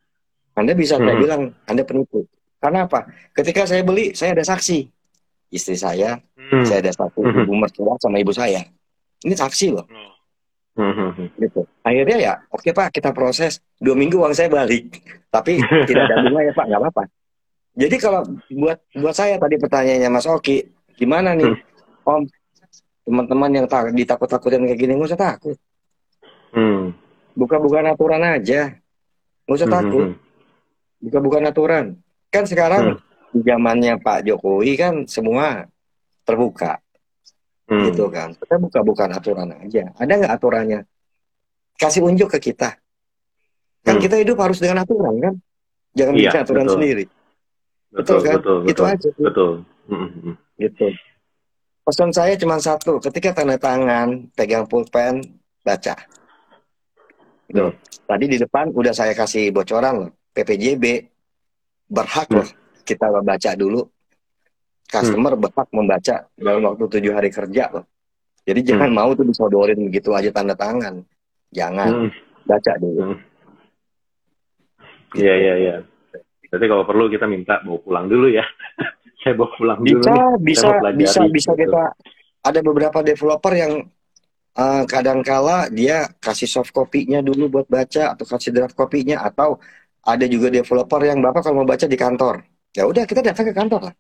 [0.55, 1.23] anda bisa saya Hmm.
[1.27, 2.23] bilang anda penipu
[2.63, 3.03] karena apa
[3.35, 4.87] ketika saya beli saya ada saksi
[5.49, 6.65] istri saya Hmm.
[6.65, 7.45] saya ada satu Mhm.
[7.45, 8.65] ibu mertua sama ibu saya.
[9.21, 9.85] Ini saksi loh.
[9.85, 11.13] Hmm.
[11.13, 11.27] Hmm.
[11.37, 11.67] gitu.
[11.83, 13.59] Akhirnya ya oke pak kita proses.
[13.77, 15.03] Dua minggu uang saya balik.
[15.29, 17.05] Tapi tidak ada bunga ya pak nggak apa-apa.
[17.75, 21.51] Jadi kalau buat buat saya tadi pertanyaannya Mas Oki gimana nih?
[22.03, 22.25] Om
[23.05, 25.57] teman-teman yang tak ditakut-takutin kayak gini nggak usah takut.
[26.49, 26.97] Hmm.
[27.35, 28.73] buka-bukaan aturan aja.
[29.45, 29.79] Nggak usah Hmm.
[29.79, 30.09] takut.
[30.99, 31.85] buka-bukaan aturan.
[32.29, 35.69] Kan sekarang di zamannya Pak Jokowi kan semua
[36.23, 36.81] terbuka
[37.65, 37.85] Hmm.
[37.85, 40.89] gitu kan kita buka-bukaan aturan aja ada nggak aturannya
[41.77, 42.81] kasih unjuk ke kita
[43.83, 44.01] kan Hmm.
[44.01, 45.35] kita hidup harus dengan aturan kan
[45.93, 46.75] jangan Iya, bikin aturan betul.
[46.75, 48.35] sendiri Betul, betul kan?
[48.35, 48.87] betul, itu betul.
[48.87, 49.51] aja Betul.
[49.85, 50.09] Hmm.
[50.11, 50.35] Hmm.
[50.57, 50.87] gitu
[51.85, 55.21] pesan saya cuma satu ketika tanda tangan pegang pulpen
[55.61, 55.93] baca
[57.47, 57.61] gitu.
[57.63, 57.73] Hmm.
[58.05, 61.05] tadi di depan udah saya kasih bocoran loh PPJB
[61.87, 62.41] berhak Hmm.
[62.41, 62.49] loh
[62.89, 63.85] kita baca dulu
[64.89, 67.85] customer berhak membaca dalam waktu tujuh hari kerja loh.
[68.49, 71.05] Jadi jangan mau tuh disodorin begitu aja tanda tangan.
[71.53, 72.11] Jangan Hmm.
[72.49, 73.13] baca dulu.
[73.13, 73.19] Hmm.
[75.13, 75.75] Iya iya iya.
[76.49, 78.45] Berarti kalau perlu kita minta bawa pulang dulu ya.
[79.21, 80.01] Saya bawa pulang dulu.
[80.01, 80.41] Bisa, nih.
[80.41, 81.69] bisa, bisa, bisa gitu.
[81.69, 81.93] kita.
[82.41, 83.73] Ada beberapa developer yang
[84.57, 89.61] eh, kadangkala dia kasih soft copy-nya dulu buat baca atau kasih draft copy-nya atau
[90.09, 92.41] ada juga developer yang bapak kalau mau baca di kantor.
[92.73, 93.95] Ya udah kita datang ke kantor lah.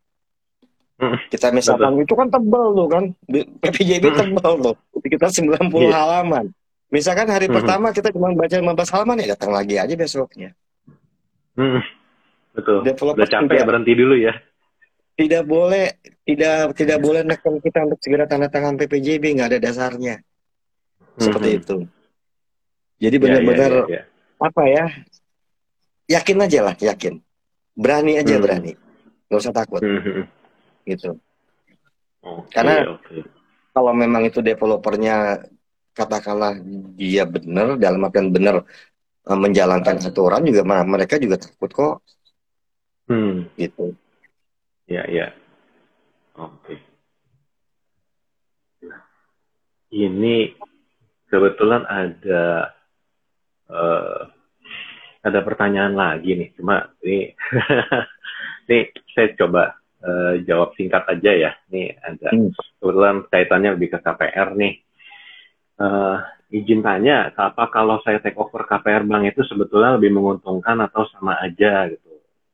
[0.98, 1.14] Hmm.
[1.30, 3.04] Kita misalkan itu kan tebal loh kan,
[3.62, 4.18] PPJB Hmm.
[4.34, 4.74] tebal loh.
[4.98, 5.94] Kita 90 Iya.
[5.94, 6.50] halaman.
[6.88, 7.56] Misalkan hari Hmm.
[7.60, 10.50] pertama kita cuma baca 15 halaman ya datang lagi aja besoknya.
[12.54, 12.82] Betul.
[12.82, 14.34] Developer Udah capek tidak- ya berhenti dulu ya.
[15.18, 20.22] tidak boleh tidak tidak boleh neken kita untuk segera tanda tangan PPJB nggak ada dasarnya
[21.18, 21.76] seperti itu
[23.02, 24.02] jadi Iya, benar-benar iya, iya, iya.
[24.38, 24.84] apa ya
[26.06, 27.18] yakin aja lah yakin
[27.78, 28.42] berani aja Hmm.
[28.42, 28.72] berani
[29.30, 30.26] nggak usah takut Mhm.
[30.84, 31.14] gitu
[32.18, 33.22] Oke, Karena- oke.
[33.70, 35.46] kalau memang itu developernya
[35.94, 36.58] katakanlah
[36.98, 38.66] dia benar dalam artian benar
[39.22, 41.96] eh, menjalankan aturan juga ma- mereka juga takut kok
[43.06, 43.46] Hmm.
[43.54, 43.94] gitu
[44.84, 45.28] Ya, ya.
[46.34, 46.80] Oke.
[48.82, 49.04] Nah,
[49.90, 50.56] ini
[51.28, 52.72] kebetulan ada
[53.68, 54.20] eh,
[55.28, 56.48] ada pertanyaan lagi nih.
[56.56, 57.32] Cuma ini
[58.68, 58.78] ini
[59.14, 61.52] saya coba eh, jawab singkat aja ya.
[61.70, 62.52] Nih ada Hmm.
[62.80, 64.74] kebetulan kaitannya lebih ke KPR nih.
[65.78, 66.16] Eh,
[66.48, 71.36] izin tanya, apa kalau saya take over KPR Bank itu sebetulnya lebih menguntungkan atau sama
[71.38, 72.08] aja gitu?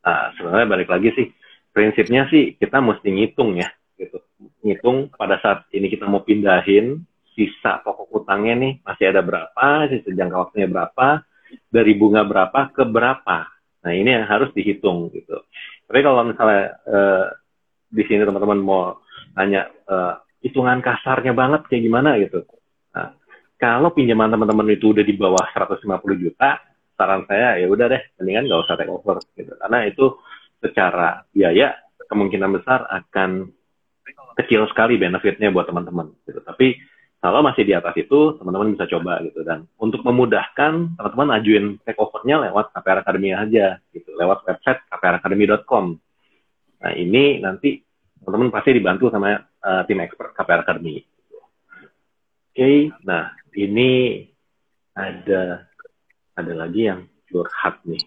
[0.04, 1.26] Nah, sebenarnya balik lagi sih,
[1.72, 4.20] prinsipnya sih kita mesti ngitung ya, gitu.
[4.66, 7.00] Ngitung pada saat ini kita mau pindahin,
[7.32, 11.24] sisa pokok utangnya nih masih ada berapa, sisa jangka waktunya berapa,
[11.68, 13.38] dari bunga berapa ke berapa.
[13.84, 15.44] Nah, ini yang harus dihitung gitu.
[15.84, 17.26] Tapi kalau misalnya eh,
[17.92, 19.04] di sini teman-teman mau
[19.36, 22.44] tanya eh, hitungan kasarnya banget kayak gimana gitu.
[22.96, 23.16] Nah,
[23.60, 25.84] kalau pinjaman teman-teman itu udah di bawah 150
[26.20, 26.60] juta,
[26.94, 29.52] saran saya ya udah deh, mendingan nggak usah take over gitu.
[29.56, 30.06] Karena itu
[30.60, 31.76] secara biaya
[32.08, 33.50] kemungkinan besar akan
[34.34, 36.40] kecil sekali benefitnya buat teman-teman gitu.
[36.42, 36.76] Tapi
[37.24, 39.40] kalau masih di atas itu, teman-teman bisa coba gitu.
[39.40, 45.96] Dan untuk memudahkan, teman-teman ajuin take over-nya lewat KPR Academy aja gitu, lewat website kpracademy.com.
[46.84, 47.80] Nah, ini nanti
[48.20, 51.00] teman-teman pasti dibantu sama uh, tim expert KPR Academy.
[52.52, 54.20] Oke, nah ini
[54.92, 55.64] ada
[56.36, 58.04] ada lagi yang curhat nih.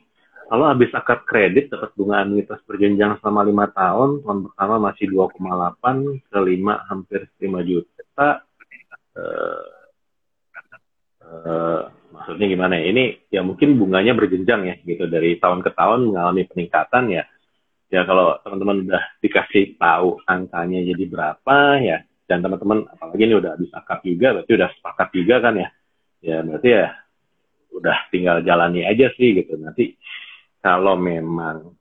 [0.47, 6.31] Kalau habis akad kredit dapat bunga anuitas berjenjang selama lima tahun, tahun pertama masih 2,8,
[6.31, 8.46] kelima hampir 5 juta.
[11.27, 11.81] Eh,
[12.15, 12.85] maksudnya gimana ya?
[12.91, 17.23] Ini ya mungkin bunganya berjenjang ya, gitu dari tahun ke tahun mengalami peningkatan ya.
[17.87, 23.55] Ya kalau teman-teman udah dikasih tahu angkanya jadi berapa ya, dan teman-teman apalagi ini udah
[23.55, 25.69] habis akad juga, berarti udah sepakat juga kan ya.
[26.19, 26.87] Ya berarti ya
[27.71, 29.55] udah tinggal jalani aja sih gitu.
[29.55, 29.95] Nanti
[30.59, 31.75] kalau memang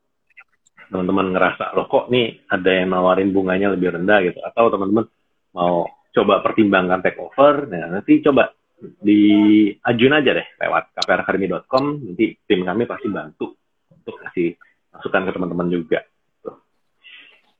[0.86, 5.10] teman-teman ngerasa loh kok nih ada yang nawarin bunganya lebih rendah gitu atau teman-teman
[5.50, 8.56] mau coba pertimbangkan take over nah nanti coba
[9.00, 13.52] diajuin aja deh lewat kpracademy.com nanti tim kami pasti bantu
[13.92, 14.56] untuk kasih
[14.92, 16.00] masukan ke teman-teman juga.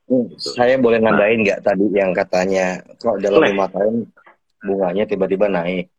[0.07, 0.55] Hmm, Gitu.
[0.55, 4.07] saya boleh nambahin nggak tadi yang katanya kok dalam lima tahun
[4.63, 5.91] bunganya tiba-tiba naik?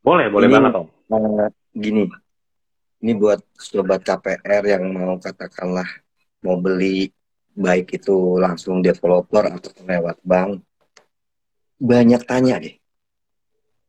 [0.00, 0.88] Boleh boleh Ini- banget om.
[0.88, 2.02] Eh, gini,
[3.00, 5.84] ini buat sobat KPR yang mau katakanlah
[6.40, 7.12] mau beli
[7.52, 10.64] baik itu langsung developer atau lewat bank,
[11.78, 12.74] banyak tanya deh.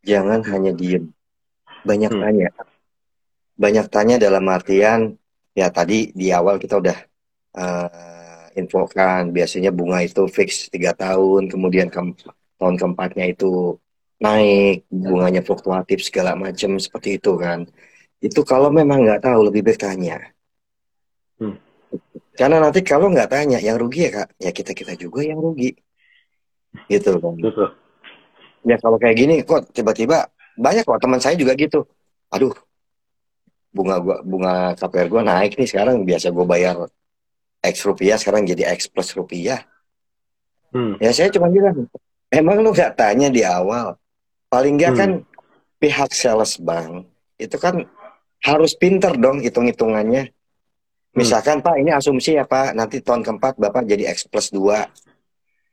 [0.05, 1.11] Jangan hanya diem,
[1.83, 2.21] banyak Hmm.
[2.23, 2.47] tanya.
[3.59, 5.19] Banyak tanya dalam artian
[5.51, 6.97] ya tadi di awal kita udah
[7.59, 12.15] eh, infokan biasanya bunga itu fix tiga tahun, kemudian ke-
[12.61, 13.75] tahun keempatnya itu
[14.21, 17.65] naik, bunganya fluktuatif segala macam seperti itu kan.
[18.21, 20.29] Itu kalau memang nggak tahu lebih baik tanya.
[21.39, 21.55] Hmm.
[22.37, 25.73] Karena nanti kalau nggak tanya, yang rugi ya kak, ya kita kita juga yang rugi.
[26.89, 27.35] Gitu kan.
[27.37, 27.69] betul
[28.67, 30.27] Ya kalau kayak gini kok tiba-tiba
[30.59, 31.87] banyak kok teman saya juga gitu.
[32.29, 32.51] Aduh,
[33.71, 36.75] bunga gua bunga KPR gua naik nih sekarang biasa gue bayar
[37.63, 39.63] X rupiah sekarang jadi X plus rupiah.
[40.75, 40.99] hmm.
[40.99, 41.87] Ya saya cuma bilang,
[42.29, 43.95] emang lu nggak tanya di awal.
[44.51, 44.99] Paling nggak Hmm.
[44.99, 45.11] kan
[45.79, 47.07] pihak sales bank
[47.39, 47.87] itu kan
[48.43, 50.31] harus pinter dong hitung-hitungannya.
[51.15, 54.85] Misalkan Pak ini asumsi ya Pak, nanti tahun keempat Bapak jadi X plus 2.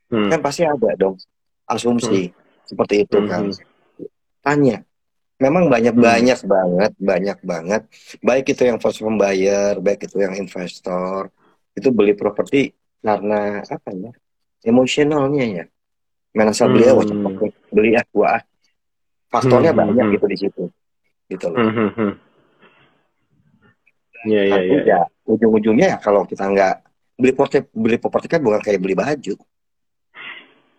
[0.07, 0.29] Hmm.
[0.31, 1.15] Kan pasti ada dong
[1.67, 2.31] asumsi
[2.63, 3.27] seperti itu Hmm.
[3.27, 3.43] kan.
[4.43, 4.77] Tanya.
[5.37, 7.81] Memang banyak-banyak banget, banyak banget.
[8.25, 11.29] Baik itu yang first home buyer, baik itu yang investor.
[11.77, 12.73] Itu beli properti
[13.05, 14.09] karena apa ya?
[14.65, 15.65] emosionalnya ya
[16.33, 17.13] main asal beli ah, wah, Hmm.
[17.39, 18.41] cepet beli ah gua ah
[19.31, 20.63] faktornya Hmm, banyak hmm, gitu di situ
[21.29, 22.11] gitu loh Hmm, hmm, hmm.
[24.27, 24.83] Iya, iya, tapi iya.
[24.83, 24.99] ya
[25.29, 26.75] ujung-ujungnya ya kalau kita nggak
[27.15, 29.33] beli properti beli properti kan bukan kayak beli baju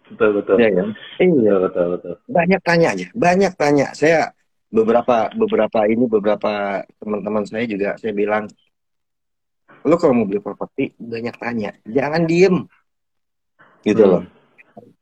[0.08, 0.56] Betul, betul.
[0.56, 0.88] ya kan
[1.20, 2.14] iya Betul, betul, betul.
[2.26, 4.32] banyak tanya aja banyak tanya saya
[4.68, 6.52] beberapa beberapa ini beberapa
[7.00, 8.44] teman-teman saya juga saya bilang
[9.84, 12.56] lo kalau mau beli properti banyak tanya jangan diem
[13.80, 14.12] gitu Hmm.
[14.12, 14.22] loh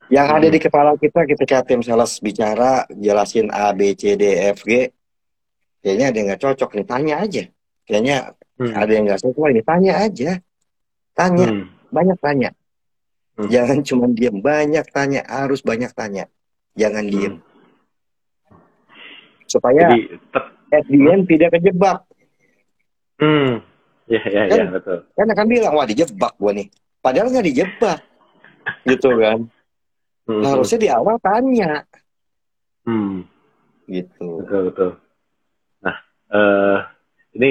[0.07, 0.55] yang ada Hmm.
[0.55, 4.23] di kepala kita ketika tim sales bicara jelasin A B C D
[4.55, 4.87] F G
[5.83, 7.43] kayaknya ada yang nggak cocok nih tanya aja
[7.87, 8.17] kayaknya
[8.57, 8.73] Hmm.
[8.73, 10.31] ada yang nggak sesuai nih tanya aja
[11.13, 11.67] tanya Hmm.
[11.91, 12.51] banyak tanya
[13.37, 13.53] Hmm.
[13.53, 16.25] jangan cuma diem banyak tanya harus banyak tanya
[16.73, 17.45] jangan diem Hmm.
[19.47, 20.19] supaya Jadi,
[20.89, 22.01] the end tidak kejebak
[23.21, 23.61] hmm.
[24.07, 24.99] Ya, ya, ya, Kan- betul.
[25.19, 26.71] kan akan bilang wah dijebak gua nih
[27.03, 28.01] padahal nggak dijebak
[28.91, 29.47] gitu kan
[30.27, 31.87] Hmm, harusnya di awal tanya
[32.83, 33.23] hmm.
[33.87, 34.91] gitu Betul, betul.
[35.87, 35.97] Nah,
[36.35, 36.79] eh
[37.39, 37.51] ini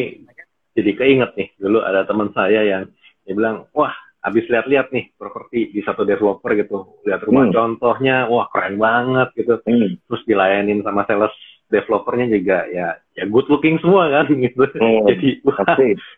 [0.75, 2.83] jadi keinget nih, dulu ada teman saya yang
[3.23, 3.95] dia bilang, wah,
[4.25, 7.53] habis lihat-lihat nih properti di satu developer gitu, lihat rumah Hmm.
[7.53, 9.61] contohnya, wah keren banget gitu.
[9.61, 10.01] Hmm.
[10.09, 11.29] Terus dilayanin sama sales
[11.69, 14.65] developernya juga ya ya good looking semua kan gitu.
[14.65, 15.05] Hmm.
[15.05, 15.61] Jadi wah,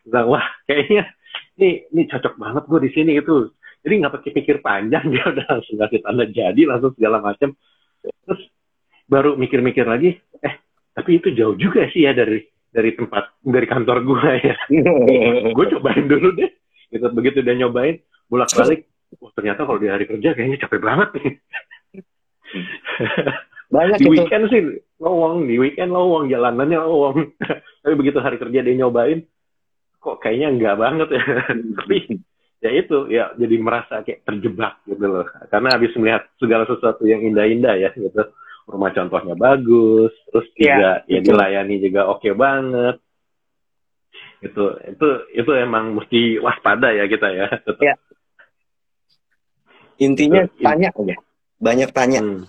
[0.08, 1.04] bilang, wah kayaknya
[1.60, 3.52] ini ini cocok banget gue di sini gitu.
[3.84, 7.52] Jadi nggak pakai pikir panjang dia udah langsung kasih tanda jadi langsung segala macam.
[8.24, 8.42] Terus
[9.08, 10.56] baru mikir-mikir lagi, eh
[10.96, 12.40] tapi itu jauh juga sih ya dari
[12.72, 14.56] dari tempat dari kantor gue ya.
[15.60, 16.52] gue cobain dulu deh.
[16.92, 18.88] Gitu begitu dia nyobain bolak balik.
[19.24, 21.34] Oh, ternyata kalau di hari kerja kayaknya capek banget nih.
[23.68, 24.62] banyak Di itu weekend sih
[25.00, 27.18] lowong, di weekend lowong, jalanannya lowong.
[27.84, 29.24] Tapi begitu hari kerja dia nyobain,
[30.00, 31.24] kok kayaknya enggak banget ya.
[31.84, 31.96] Tapi
[32.58, 35.26] ya itu ya jadi merasa kayak terjebak gitu loh.
[35.52, 38.24] Karena habis melihat segala sesuatu yang indah-indah ya gitu.
[38.68, 41.24] Rumah contohnya bagus, terus juga ya, betul.
[41.32, 43.00] dilayani juga oke banget.
[44.40, 47.48] Itu itu itu emang mesti waspada ya kita ya.
[47.60, 47.82] Tetap.
[47.82, 47.96] Ya.
[49.98, 50.62] intinya Betul.
[50.62, 51.16] tanya aja
[51.58, 52.46] banyak tanya Hmm.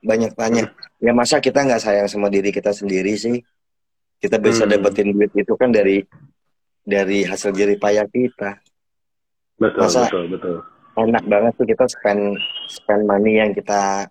[0.00, 0.64] banyak tanya
[0.98, 3.38] ya masa kita nggak sayang sama diri kita sendiri sih
[4.18, 4.72] kita bisa Hmm.
[4.72, 6.02] dapetin duit itu kan dari
[6.82, 8.58] dari hasil jerih payah kita
[9.54, 10.56] Betul, Masa- betul, betul.
[10.96, 12.22] enak banget tuh kita spend
[12.66, 14.10] spend money yang kita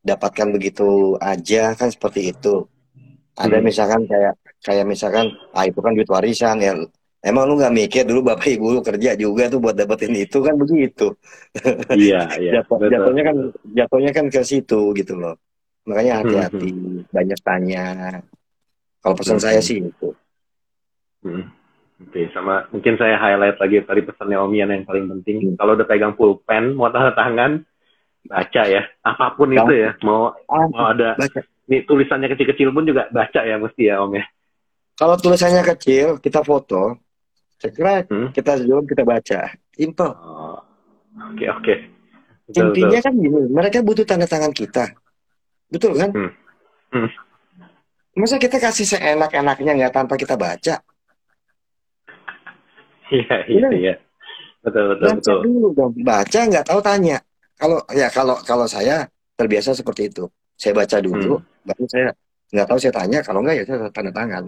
[0.00, 2.64] dapatkan begitu aja kan seperti itu
[3.40, 3.64] ada Hmm.
[3.64, 6.76] misalkan kayak kayak misalkan ah itu kan duit warisan ya
[7.20, 10.52] emang lu nggak mikir dulu bapak ibu lu kerja juga tuh buat dapetin itu kan
[10.54, 11.16] begitu
[11.90, 12.60] Iya, iya.
[12.60, 13.36] Jatuh- jatuhnya kan
[13.72, 15.40] jatuhnya kan ke situ gitu loh
[15.82, 16.68] makanya Hmm, hati-hati
[17.08, 17.84] banyak tanya
[19.00, 19.44] kalau pesan Hmm.
[19.48, 20.08] saya sih itu
[21.20, 21.44] Hmm.
[22.00, 25.36] Oke, sama mungkin saya highlight lagi tadi pesannya Om Ian yang paling penting.
[25.44, 25.56] Hmm.
[25.60, 27.60] Kalau udah pegang pulpen, mau tanda tangan,
[28.24, 28.88] baca ya.
[29.04, 29.68] Apa pun Baca.
[29.68, 29.90] itu ya.
[30.00, 31.44] Mau ah, mau ada baca.
[31.70, 34.24] Nih tulisannya kecil-kecil pun juga baca ya mesti ya Om ya.
[34.94, 36.98] kalau tulisannya kecil kita foto
[37.56, 38.34] saya kira Hmm.
[38.34, 40.58] kita zoom kita baca simple Oh,
[41.30, 41.74] Oke, oke.
[42.48, 43.06] Betul, intinya betul.
[43.06, 44.90] kan gini mereka butuh tanda tangan kita
[45.68, 46.30] betul kan Hmm.
[46.90, 47.10] Hmm.
[48.12, 50.82] masa kita kasih seenak-enaknya nggak tanpa kita baca
[53.10, 53.94] Iya, iya, iya.
[54.60, 55.38] Betul, betul, baca betul.
[55.42, 57.16] dulu dong baca nggak tahu tanya
[57.54, 60.26] kalau ya kalau kalau saya terbiasa seperti itu
[60.60, 62.12] saya baca dulu baru saya
[62.52, 64.44] nggak tahu saya tanya kalau nggak ya saya tanda tangan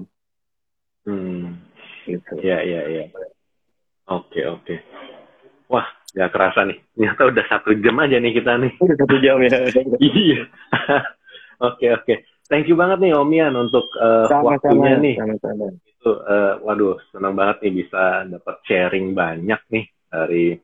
[1.03, 1.59] Hmm.
[2.07, 3.05] gitu Iya, iya, iya.
[4.07, 4.75] Oke, oke.
[5.67, 5.83] Wah,
[6.15, 6.79] nggak kerasa nih.
[6.95, 8.71] Ternyata udah satu jam aja nih kita nih.
[8.79, 9.51] udah satu jam ya
[9.99, 10.43] Iya.
[11.59, 12.15] Oke oke.
[12.47, 15.15] Thank you banget nih Om Ian untuk uh, waktunya nih.
[15.19, 20.55] sama-sama Itu uh, waduh senang banget nih bisa dapat sharing banyak nih dari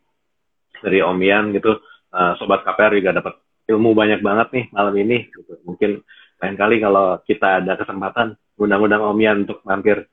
[0.83, 1.83] dari Om Ian gitu.
[2.15, 3.35] Uh, Sobat KPR juga dapat
[3.69, 5.29] ilmu banyak banget nih malam ini.
[5.29, 5.53] Gitu.
[5.63, 6.01] Mungkin
[6.39, 10.09] lain kali kalau kita ada kesempatan undang-undang Om Ian untuk mampir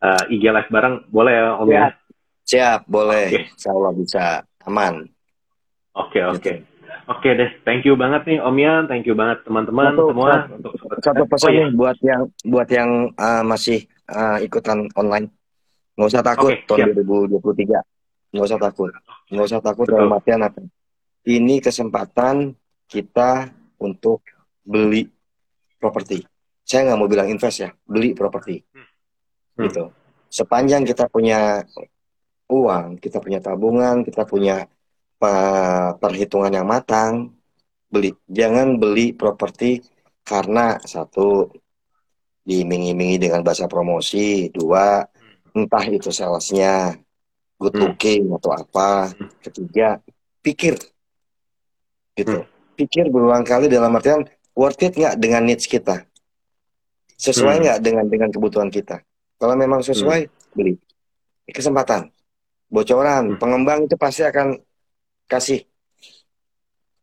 [0.00, 1.76] uh, IG Live bareng boleh ya Om Ya.
[1.78, 1.92] Ian?
[2.44, 3.40] siap boleh Oke.
[3.48, 4.24] Insya Allah bisa
[4.62, 4.94] aman
[5.94, 6.52] Oke oke.
[7.04, 10.72] Oke deh, thank you banget nih Om Ian, thank you banget teman-teman semua satu- untuk
[10.98, 11.30] satu KPR.
[11.30, 11.58] pesan Oh, iya.
[11.58, 15.28] nih buat yang buat yang uh, masih uh, ikutan online
[15.94, 16.96] nggak usah takut Oke, tahun siap.
[16.98, 18.90] 2023 nggak usah takut
[19.26, 19.96] nggak usah takut Betul.
[19.96, 20.60] dalam artian apa
[21.24, 22.34] ini kesempatan
[22.94, 23.50] kita
[23.82, 24.22] untuk
[24.62, 25.10] beli
[25.82, 26.22] properti.
[26.62, 28.62] Saya nggak mau bilang invest ya beli properti.
[29.54, 29.66] Hmm.
[29.66, 29.90] gitu.
[30.30, 31.62] Sepanjang kita punya
[32.50, 34.68] uang kita punya tabungan kita punya
[35.98, 37.32] perhitungan yang matang
[37.88, 39.80] beli jangan beli properti
[40.20, 41.48] karena satu
[42.44, 45.00] diiming-imingi dengan bahasa promosi dua
[45.56, 46.98] entah itu salesnya
[47.56, 47.82] good Hmm.
[47.88, 50.02] looking atau apa ketiga
[50.44, 50.76] pikir.
[52.14, 52.44] Gitu.
[52.74, 56.02] Pikir berulang kali dalam artian worth it nggak dengan needs kita,
[57.16, 57.62] sesuai Hmm.
[57.66, 59.02] nggak dengan dengan kebutuhan kita.
[59.38, 60.78] Kalau memang sesuai, beli.
[61.44, 62.08] Kesempatan,
[62.66, 63.38] bocoran, Hmm.
[63.38, 64.56] pengembang itu pasti akan
[65.26, 65.62] kasih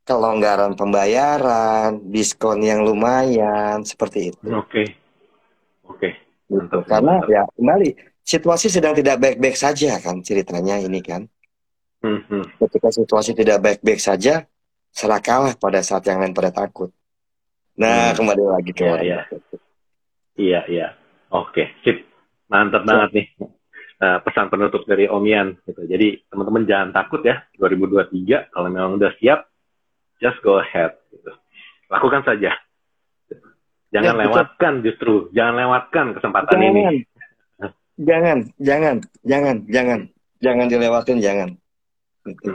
[0.02, 4.46] kelonggaran pembayaran, diskon yang lumayan, seperti itu.
[4.50, 4.98] Oke.
[5.86, 6.10] Oke.
[6.50, 6.58] Gitu.
[6.58, 7.32] Mantap, Karena mantap.
[7.32, 7.90] ya kembali
[8.26, 11.30] situasi sedang tidak baik-baik saja kan ceritanya ini kan.
[12.02, 12.44] Hmm, hmm.
[12.60, 14.50] Ketika situasi tidak baik-baik saja,
[14.92, 16.92] serakalah pada saat yang lain pada takut.
[17.80, 18.16] Nah, Hmm.
[18.20, 19.20] kembali lagi ke Iya, iya.
[20.36, 20.88] Iya, iya.
[21.32, 22.04] Oke, sip.
[22.52, 23.28] Mantap banget nih.
[24.02, 25.48] Eh, pesan penutup dari Om Yan.
[25.64, 25.82] Gitu.
[25.88, 27.46] Jadi teman-teman jangan takut ya.
[27.56, 29.48] 2023 kalau memang udah siap,
[30.20, 30.98] just go ahead.
[31.08, 31.32] Gitu.
[31.88, 32.52] Lakukan saja.
[33.92, 34.24] Jangan Ya, betul.
[34.28, 35.14] lewatkan justru.
[35.32, 36.82] Jangan lewatkan kesempatan ini.
[38.02, 40.00] Jangan, jangan, jangan, jangan, jangan,
[40.42, 41.50] jangan dilewatin, jangan.
[42.26, 42.52] Gitu.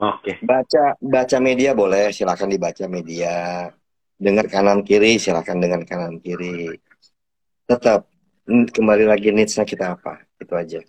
[0.00, 0.40] Oke.
[0.40, 3.68] Baca, baca media boleh, silakan dibaca media.
[4.16, 6.72] Dengar kanan kiri, silakan dengar kanan kiri.
[7.68, 8.08] Tetap
[8.48, 10.80] kembali lagi needs-nya kita apa, itu aja.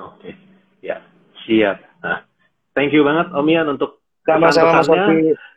[0.00, 0.32] Oke.
[0.80, 1.04] Ya,
[1.44, 1.84] siap.
[2.00, 2.24] Nah,
[2.72, 5.51] thank you banget Om Yan untuk Sama-sama Mas.